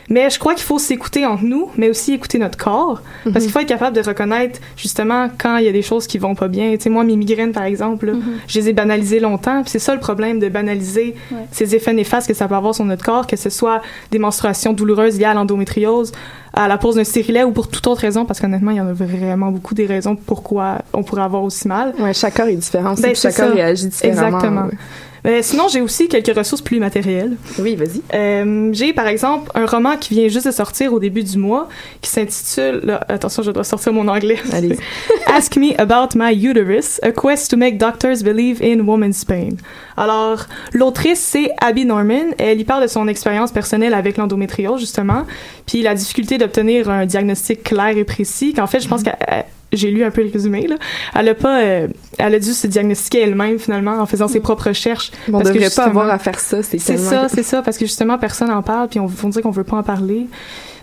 Mais 0.09 0.29
je 0.29 0.37
crois 0.37 0.53
qu'il 0.53 0.63
faut 0.63 0.77
s'écouter 0.77 1.25
entre 1.25 1.43
nous, 1.43 1.69
mais 1.77 1.89
aussi 1.89 2.13
écouter 2.13 2.37
notre 2.37 2.57
corps. 2.57 3.01
Parce 3.23 3.35
Mhm. 3.37 3.41
qu'il 3.41 3.51
faut 3.51 3.59
être 3.59 3.67
capable 3.67 3.95
de 3.95 4.01
reconnaître, 4.01 4.59
justement, 4.77 5.29
quand 5.37 5.57
il 5.57 5.65
y 5.65 5.67
a 5.67 5.71
des 5.71 5.81
choses 5.81 6.05
qui 6.05 6.19
vont 6.19 6.35
pas 6.35 6.47
bien. 6.47 6.71
Tu 6.73 6.81
sais, 6.83 6.89
moi, 6.91 7.03
mes 7.03 7.15
migraines, 7.15 7.53
par 7.53 7.63
exemple, 7.63 8.05
là, 8.07 8.13
Mhm. 8.13 8.21
je 8.47 8.59
les 8.59 8.69
ai 8.69 8.73
banalisées 8.73 9.19
longtemps. 9.19 9.61
Puis 9.63 9.71
c'est 9.71 9.79
ça 9.79 9.93
le 9.95 9.99
problème 9.99 10.37
de 10.39 10.47
banaliser 10.47 11.15
Ouais. 11.31 11.37
ces 11.51 11.75
effets 11.75 11.93
néfastes 11.93 12.27
que 12.27 12.35
ça 12.35 12.47
peut 12.47 12.53
avoir 12.55 12.75
sur 12.75 12.85
notre 12.85 13.03
corps, 13.03 13.25
que 13.25 13.35
ce 13.35 13.49
soit 13.49 13.81
des 14.11 14.19
menstruations 14.19 14.73
douloureuses 14.73 15.17
liées 15.17 15.25
à 15.25 15.33
l'endométriose, 15.33 16.11
à 16.53 16.67
la 16.67 16.77
pose 16.77 16.95
d'un 16.95 17.03
stérilet 17.03 17.43
ou 17.43 17.51
pour 17.51 17.67
toute 17.67 17.85
autre 17.87 18.01
raison, 18.01 18.25
parce 18.25 18.39
qu'honnêtement, 18.39 18.71
il 18.71 18.77
y 18.77 18.81
en 18.81 18.87
a 18.87 18.93
vraiment 18.93 19.51
beaucoup 19.51 19.73
des 19.73 19.87
raisons 19.87 20.15
pourquoi 20.15 20.79
on 20.93 21.01
pourrait 21.03 21.23
avoir 21.23 21.43
aussi 21.43 21.67
mal. 21.67 21.93
Ouais, 21.99 22.13
chaque 22.13 22.35
corps 22.35 22.47
est 22.47 22.55
différent 22.55 22.93
Ben, 23.01 23.15
chaque 23.15 23.35
corps 23.35 23.49
réagit 23.49 23.87
différemment. 23.87 24.27
Exactement. 24.37 24.65
ouais. 24.67 24.77
Euh, 25.25 25.39
sinon, 25.41 25.67
j'ai 25.67 25.81
aussi 25.81 26.07
quelques 26.07 26.35
ressources 26.37 26.61
plus 26.61 26.79
matérielles. 26.79 27.35
Oui, 27.59 27.75
vas-y. 27.75 28.01
Euh, 28.13 28.69
j'ai 28.73 28.93
par 28.93 29.07
exemple 29.07 29.49
un 29.55 29.65
roman 29.65 29.97
qui 29.97 30.13
vient 30.13 30.27
juste 30.27 30.45
de 30.45 30.51
sortir 30.51 30.93
au 30.93 30.99
début 30.99 31.23
du 31.23 31.37
mois 31.37 31.67
qui 32.01 32.09
s'intitule 32.09 32.81
là, 32.83 33.03
attention 33.09 33.41
je 33.43 33.51
dois 33.51 33.63
sortir 33.63 33.91
mon 33.93 34.07
anglais 34.07 34.37
Allez. 34.51 34.77
Ask 35.27 35.55
me 35.57 35.73
about 35.79 36.15
my 36.15 36.31
uterus 36.33 36.99
a 37.01 37.11
quest 37.11 37.49
to 37.49 37.57
make 37.57 37.77
doctors 37.77 38.21
believe 38.23 38.61
in 38.61 38.81
woman's 38.81 39.25
pain 39.25 39.49
alors 39.97 40.45
l'autrice 40.73 41.19
c'est 41.19 41.51
Abby 41.59 41.85
Norman 41.85 42.33
elle 42.37 42.59
y 42.59 42.63
parle 42.63 42.83
de 42.83 42.87
son 42.87 43.07
expérience 43.07 43.51
personnelle 43.51 43.93
avec 43.93 44.17
l'endométriose 44.17 44.79
justement 44.79 45.25
puis 45.65 45.81
la 45.81 45.95
difficulté 45.95 46.37
d'obtenir 46.37 46.89
un 46.89 47.05
diagnostic 47.05 47.63
clair 47.63 47.97
et 47.97 48.03
précis 48.03 48.53
qu'en 48.53 48.67
fait 48.67 48.79
je 48.81 48.87
pense 48.87 49.03
qu'elle 49.03 49.17
elle- 49.27 49.45
j'ai 49.73 49.91
lu 49.91 50.03
un 50.03 50.11
peu 50.11 50.23
le 50.23 50.29
résumé 50.31 50.67
là. 50.67 50.75
Elle 51.15 51.29
a 51.29 51.35
pas, 51.35 51.61
euh, 51.61 51.87
elle 52.17 52.35
a 52.35 52.39
dû 52.39 52.53
se 52.53 52.67
diagnostiquer 52.67 53.21
elle-même 53.21 53.59
finalement 53.59 53.99
en 53.99 54.05
faisant 54.05 54.27
ses 54.27 54.39
propres 54.39 54.69
recherches. 54.69 55.11
Bon, 55.27 55.39
on 55.39 55.41
Parce 55.41 55.49
que 55.49 55.53
devrait 55.55 55.59
pas 55.65 55.69
justement- 55.83 55.87
avoir 55.87 56.09
à 56.09 56.19
faire 56.19 56.39
ça, 56.39 56.63
c'est 56.63 56.77
c'est 56.79 56.97
ça, 56.97 57.27
c'est 57.29 57.43
ça, 57.43 57.61
parce 57.61 57.77
que 57.77 57.85
justement, 57.85 58.17
personne 58.17 58.47
n'en 58.49 58.61
parle, 58.61 58.87
puis 58.87 58.99
on, 58.99 59.09
on 59.23 59.29
dirait 59.29 59.41
qu'on 59.41 59.51
veut 59.51 59.63
pas 59.63 59.77
en 59.77 59.83
parler. 59.83 60.27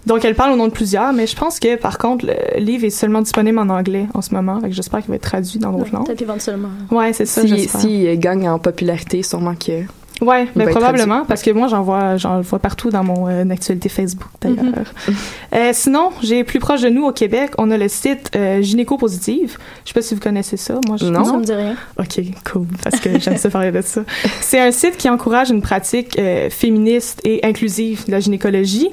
Donc, 0.04 0.24
elle 0.24 0.34
parle 0.34 0.52
au 0.52 0.56
nom 0.56 0.66
de 0.66 0.72
plusieurs, 0.72 1.12
mais 1.12 1.28
je 1.28 1.36
pense 1.36 1.60
que, 1.60 1.76
par 1.76 1.96
contre, 1.96 2.26
le 2.26 2.58
livre 2.60 2.84
est 2.84 2.90
seulement 2.90 3.20
disponible 3.22 3.56
en 3.60 3.68
anglais 3.68 4.06
en 4.14 4.20
ce 4.20 4.34
moment, 4.34 4.60
que 4.60 4.72
j'espère 4.72 4.98
qu'il 5.00 5.10
va 5.10 5.14
être 5.14 5.22
traduit 5.22 5.60
dans 5.60 5.70
d'autres 5.70 5.92
langues. 5.94 6.06
Peut-être 6.06 6.22
éventuellement. 6.22 6.70
Ouais, 6.90 7.12
c'est 7.12 7.24
ça, 7.24 7.42
Si, 7.42 7.46
j'espère. 7.48 7.80
si 7.80 8.02
il 8.04 8.18
gagne 8.18 8.48
en 8.48 8.58
popularité, 8.58 9.22
sûrement 9.22 9.54
que. 9.54 9.82
Ouais, 10.22 10.46
mais 10.54 10.64
être 10.64 10.70
probablement, 10.70 11.16
traduit. 11.16 11.28
parce 11.28 11.42
que 11.42 11.50
moi, 11.50 11.66
j'en 11.66 11.82
vois, 11.82 12.16
j'en 12.16 12.40
vois 12.40 12.60
partout 12.60 12.90
dans 12.90 13.02
mon 13.02 13.28
euh, 13.28 13.44
actualité 13.50 13.88
Facebook, 13.88 14.28
d'ailleurs. 14.40 14.64
Mhm. 15.08 15.14
Euh, 15.54 15.70
sinon, 15.74 16.10
j'ai 16.22 16.44
plus 16.44 16.60
proche 16.60 16.80
de 16.80 16.88
nous 16.88 17.04
au 17.04 17.12
Québec, 17.12 17.50
on 17.58 17.70
a 17.70 17.76
le 17.76 17.88
site 17.88 18.30
euh, 18.34 18.62
Gynéco 18.62 18.96
Positive. 18.96 19.58
Je 19.84 19.90
sais 19.90 19.94
pas 19.94 20.00
si 20.00 20.14
vous 20.14 20.20
connaissez 20.20 20.56
ça. 20.56 20.80
Moi, 20.86 20.96
je 20.96 21.04
Non. 21.04 21.24
Ça 21.24 21.36
me 21.36 21.44
dit 21.44 21.52
rien. 21.52 21.76
Ok, 21.98 22.20
cool, 22.50 22.66
parce 22.82 23.00
que 23.00 23.18
j'aime 23.20 23.36
ça 23.36 23.50
parler 23.50 23.70
de 23.70 23.82
ça. 23.82 24.02
C'est 24.40 24.60
un 24.60 24.70
site 24.70 24.96
qui 24.96 25.10
encourage 25.10 25.50
une 25.50 25.60
pratique 25.60 26.18
euh, 26.18 26.48
féministe 26.48 27.20
et 27.24 27.44
inclusive 27.44 28.06
de 28.06 28.12
la 28.12 28.20
gynécologie. 28.20 28.88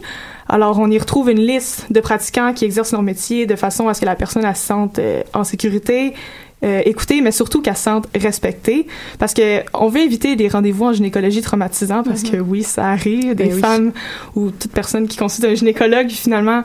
Alors, 0.50 0.80
on 0.80 0.90
y 0.90 0.98
retrouve 0.98 1.30
une 1.30 1.40
liste 1.40 1.86
de 1.92 2.00
pratiquants 2.00 2.54
qui 2.54 2.66
exercent 2.66 2.92
leur 2.92 3.04
métier 3.04 3.46
de 3.46 3.56
façon 3.56 3.88
à 3.88 3.94
ce 3.94 4.02
que 4.02 4.06
la 4.06 4.16
personne 4.16 4.44
elle 4.44 4.56
se 4.56 4.66
sente 4.66 4.98
euh, 4.98 5.22
en 5.34 5.44
sécurité, 5.44 6.16
euh, 6.64 6.82
mais 7.24 7.32
surtout 7.32 7.62
qu'elle 7.62 7.78
se 7.78 7.84
sente 7.84 8.08
respectée. 8.16 8.88
Parce 9.18 9.34
que 9.34 9.62
on 9.74 9.88
veut 9.88 10.02
éviter 10.02 10.36
des 10.36 10.48
rendez-vous 10.48 10.86
en 10.86 10.94
gynécologie 10.94 11.42
traumatisants, 11.42 12.04
parce 12.04 12.24
que 12.24 12.38
oui, 12.38 12.64
ça 12.64 12.90
arrive, 12.90 13.36
des 13.36 13.46
Ben 13.46 13.54
oui. 13.54 13.62
femmes 13.62 13.92
ou 14.36 14.52
toute 14.52 14.72
personne 14.72 15.08
qui 15.08 15.18
consulte 15.18 15.46
un 15.46 15.56
gynécologue, 15.56 16.10
finalement, 16.10 16.64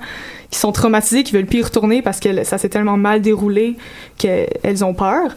qui 0.51 0.59
sont 0.59 0.73
traumatisées, 0.73 1.23
qui 1.23 1.33
veulent 1.33 1.47
plus 1.47 1.61
y 1.61 1.63
retourner 1.63 2.03
parce 2.03 2.21
que 2.21 2.45
ça 2.45 2.59
s'est 2.59 2.69
tellement 2.69 2.97
mal 2.97 3.21
déroulé 3.21 3.77
qu'elles 4.19 4.85
ont 4.85 4.95
peur. 4.95 5.37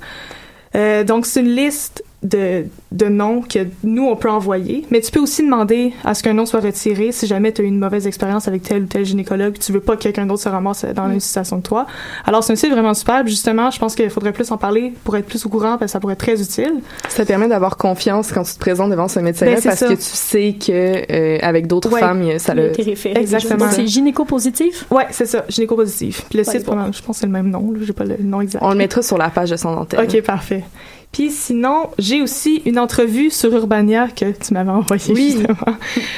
Euh, 0.75 1.03
donc, 1.03 1.25
c'est 1.25 1.39
une 1.39 1.55
liste 1.55 2.03
de, 2.23 2.65
de 2.91 3.05
noms 3.05 3.41
que 3.41 3.59
nous, 3.83 4.03
on 4.07 4.15
peut 4.15 4.29
envoyer. 4.29 4.85
Mais 4.89 5.01
tu 5.01 5.11
peux 5.11 5.19
aussi 5.19 5.43
demander 5.43 5.93
à 6.03 6.15
ce 6.15 6.23
qu'un 6.23 6.33
nom 6.33 6.45
soit 6.47 6.61
retiré 6.61 7.11
si 7.11 7.27
jamais 7.27 7.51
tu 7.51 7.61
as 7.61 7.65
eu 7.65 7.67
une 7.67 7.77
mauvaise 7.77 8.07
expérience 8.07 8.47
avec 8.47 8.63
tel 8.63 8.83
ou 8.83 8.85
tel 8.87 9.05
gynécologue. 9.05 9.57
Tu 9.59 9.71
veux 9.71 9.79
pas 9.81 9.95
que 9.95 10.01
quelqu'un 10.01 10.25
d'autre 10.25 10.41
se 10.41 10.49
ramasse 10.49 10.83
dans 10.95 11.03
la 11.03 11.09
même 11.09 11.19
situation 11.19 11.61
que 11.61 11.67
toi. 11.67 11.85
Alors, 12.25 12.43
c'est 12.43 12.53
un 12.53 12.55
site 12.55 12.71
vraiment 12.71 12.95
super. 12.95 13.21
Puis 13.23 13.31
Justement, 13.31 13.69
je 13.69 13.77
pense 13.77 13.93
qu'il 13.95 14.09
faudrait 14.09 14.33
plus 14.33 14.51
en 14.51 14.57
parler 14.57 14.93
pour 15.03 15.15
être 15.15 15.27
plus 15.27 15.45
au 15.45 15.49
courant 15.49 15.77
parce 15.77 15.85
que 15.85 15.87
ça 15.91 15.99
pourrait 15.99 16.13
être 16.13 16.19
très 16.19 16.41
utile. 16.41 16.81
Ça 17.07 17.23
permet 17.23 17.47
d'avoir 17.47 17.77
confiance 17.77 18.31
quand 18.31 18.43
tu 18.43 18.53
te 18.55 18.59
présentes 18.59 18.89
devant 18.89 19.07
ce 19.07 19.19
médecin-là 19.19 19.55
Ben, 19.55 19.61
parce 19.63 19.77
ça. 19.79 19.87
que 19.87 19.93
tu 19.93 20.01
sais 20.01 20.55
que 20.59 21.11
euh, 21.11 21.37
avec 21.43 21.67
d'autres 21.67 21.91
Ouais. 21.93 21.99
femmes, 21.99 22.39
ça 22.39 22.55
le. 22.55 22.71
Exactement. 23.15 23.67
C'est 23.71 23.85
gynéco-positif? 23.87 24.85
Ouais, 24.89 25.05
c'est 25.11 25.25
ça, 25.27 25.45
gynéco-positif. 25.49 26.25
Puis 26.29 26.39
le 26.39 26.45
Ouais, 26.45 26.51
site, 26.57 26.65
bon. 26.65 26.91
je 26.91 27.01
pense 27.01 27.17
que 27.17 27.19
c'est 27.21 27.25
le 27.27 27.31
même 27.31 27.49
nom. 27.51 27.73
J'ai 27.79 27.93
pas 27.93 28.05
le 28.05 28.17
nom 28.19 28.41
exact. 28.41 28.59
On 28.63 28.69
le 28.71 28.75
mettra 28.75 29.01
sur 29.03 29.17
la 29.19 29.29
page 29.29 29.51
de 29.51 29.55
son 29.55 29.69
antenne. 29.69 29.99
Ok, 30.01 30.21
parfait. 30.23 30.63
Puis 31.11 31.31
sinon, 31.31 31.89
j'ai 31.97 32.21
aussi 32.21 32.61
une 32.65 32.77
entrevue 32.77 33.29
sur 33.31 33.53
Urbania 33.53 34.07
que 34.09 34.31
tu 34.31 34.53
m'avais 34.53 34.69
envoyée 34.69 35.13
Oui. 35.13 35.31
justement. 35.37 35.57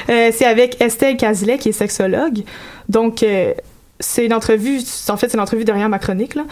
Euh, 0.10 0.32
c'est 0.34 0.46
avec 0.46 0.82
Estelle 0.82 1.18
Cazelet, 1.18 1.58
qui 1.60 1.70
est 1.70 1.74
sexologue. 1.74 2.44
Donc, 2.90 3.22
euh, 3.22 3.54
c'est 4.00 4.26
une 4.26 4.34
entrevue, 4.34 4.80
en 5.10 5.18
fait, 5.18 5.30
c'est 5.30 5.36
une 5.38 5.44
entrevue 5.44 5.66
derrière 5.66 5.88
ma 5.90 6.00
chronique. 6.00 6.34
Là. 6.36 6.44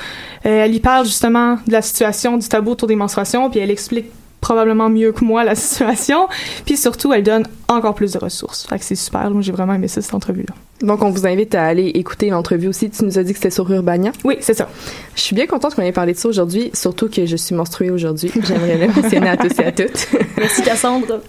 Euh, 0.46 0.66
elle 0.66 0.76
y 0.76 0.80
parle 0.80 1.06
justement 1.06 1.58
de 1.66 1.72
la 1.72 1.82
situation 1.82 2.38
du 2.38 2.48
tabou 2.48 2.72
autour 2.72 2.88
des 2.88 2.96
menstruations, 2.96 3.50
puis 3.50 3.60
elle 3.60 3.72
explique 3.72 4.06
probablement 4.48 4.90
mieux 4.90 5.12
que 5.12 5.26
moi 5.26 5.44
la 5.44 5.56
situation. 5.56 6.30
Puis 6.66 6.78
surtout, 6.78 7.12
elle 7.12 7.24
donne 7.24 7.46
encore 7.68 7.96
plus 7.96 8.14
de 8.14 8.18
ressources. 8.18 8.66
Fait 8.66 8.80
que 8.80 8.86
c'est 8.86 8.96
super. 8.96 9.30
Moi, 9.30 9.42
j'ai 9.42 9.52
vraiment 9.52 9.74
aimé 9.74 9.90
ça, 9.90 10.02
cette 10.02 10.14
entrevue-là. 10.14 10.56
Donc, 10.80 11.02
on 11.04 11.10
vous 11.10 11.28
invite 11.28 11.54
à 11.54 11.66
aller 11.66 11.88
écouter 11.88 12.30
l'entrevue 12.30 12.70
aussi. 12.70 12.90
Tu 12.90 13.04
nous 13.04 13.20
as 13.20 13.24
dit 13.24 13.34
que 13.34 13.40
c'était 13.40 13.50
sur 13.50 13.70
Urbania. 13.70 14.14
Oui, 14.24 14.38
c'est 14.40 14.54
ça. 14.54 14.70
Je 15.16 15.22
suis 15.22 15.36
bien 15.36 15.48
contente 15.48 15.76
qu'on 15.76 15.82
ait 15.82 15.92
parlé 15.92 16.14
de 16.14 16.18
ça 16.18 16.30
aujourd'hui, 16.30 16.70
surtout 16.74 17.10
que 17.10 17.26
je 17.26 17.36
suis 17.36 17.56
menstruée 17.56 17.90
aujourd'hui. 17.90 18.32
J'aimerais 18.42 18.78
le 18.78 19.02
mentionner 19.02 19.28
à 19.28 19.36
tous 19.36 19.60
et 19.60 19.66
à 19.66 19.72
toutes. 19.74 20.08
Merci 20.38 20.62
Cassandre. 20.62 21.20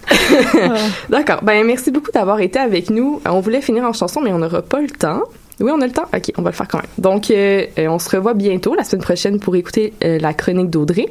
D'accord. 1.09 1.43
Ben, 1.43 1.65
merci 1.65 1.91
beaucoup 1.91 2.11
d'avoir 2.11 2.39
été 2.39 2.57
avec 2.57 2.89
nous. 2.89 3.21
On 3.25 3.41
voulait 3.41 3.61
finir 3.61 3.83
en 3.83 3.91
chanson, 3.91 4.21
mais 4.21 4.31
on 4.31 4.37
n'aura 4.37 4.61
pas 4.61 4.79
le 4.79 4.89
temps. 4.89 5.23
Oui, 5.59 5.71
on 5.71 5.81
a 5.81 5.87
le 5.87 5.91
temps. 5.91 6.05
Ok, 6.13 6.31
on 6.37 6.41
va 6.41 6.51
le 6.51 6.55
faire 6.55 6.67
quand 6.67 6.77
même. 6.77 6.87
Donc, 6.97 7.31
euh, 7.31 7.65
euh, 7.77 7.87
on 7.87 7.99
se 7.99 8.09
revoit 8.09 8.33
bientôt 8.33 8.75
la 8.75 8.83
semaine 8.83 9.03
prochaine 9.03 9.39
pour 9.39 9.55
écouter 9.55 9.93
euh, 10.03 10.19
la 10.19 10.33
chronique 10.33 10.69
d'Audrey. 10.69 11.07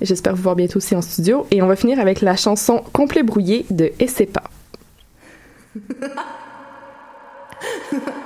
J'espère 0.00 0.34
vous 0.34 0.42
voir 0.42 0.56
bientôt 0.56 0.78
aussi 0.78 0.96
en 0.96 1.02
studio. 1.02 1.46
Et 1.50 1.62
on 1.62 1.66
va 1.66 1.76
finir 1.76 2.00
avec 2.00 2.20
la 2.20 2.36
chanson 2.36 2.82
Complet 2.92 3.22
brouillé 3.22 3.66
de 3.70 3.92
Essepa. 4.00 4.42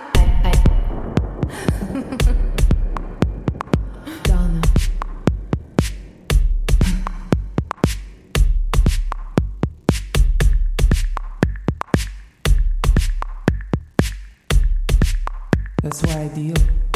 That's 15.90 16.02
why 16.04 16.22
I 16.22 16.28
deal. 16.28 16.89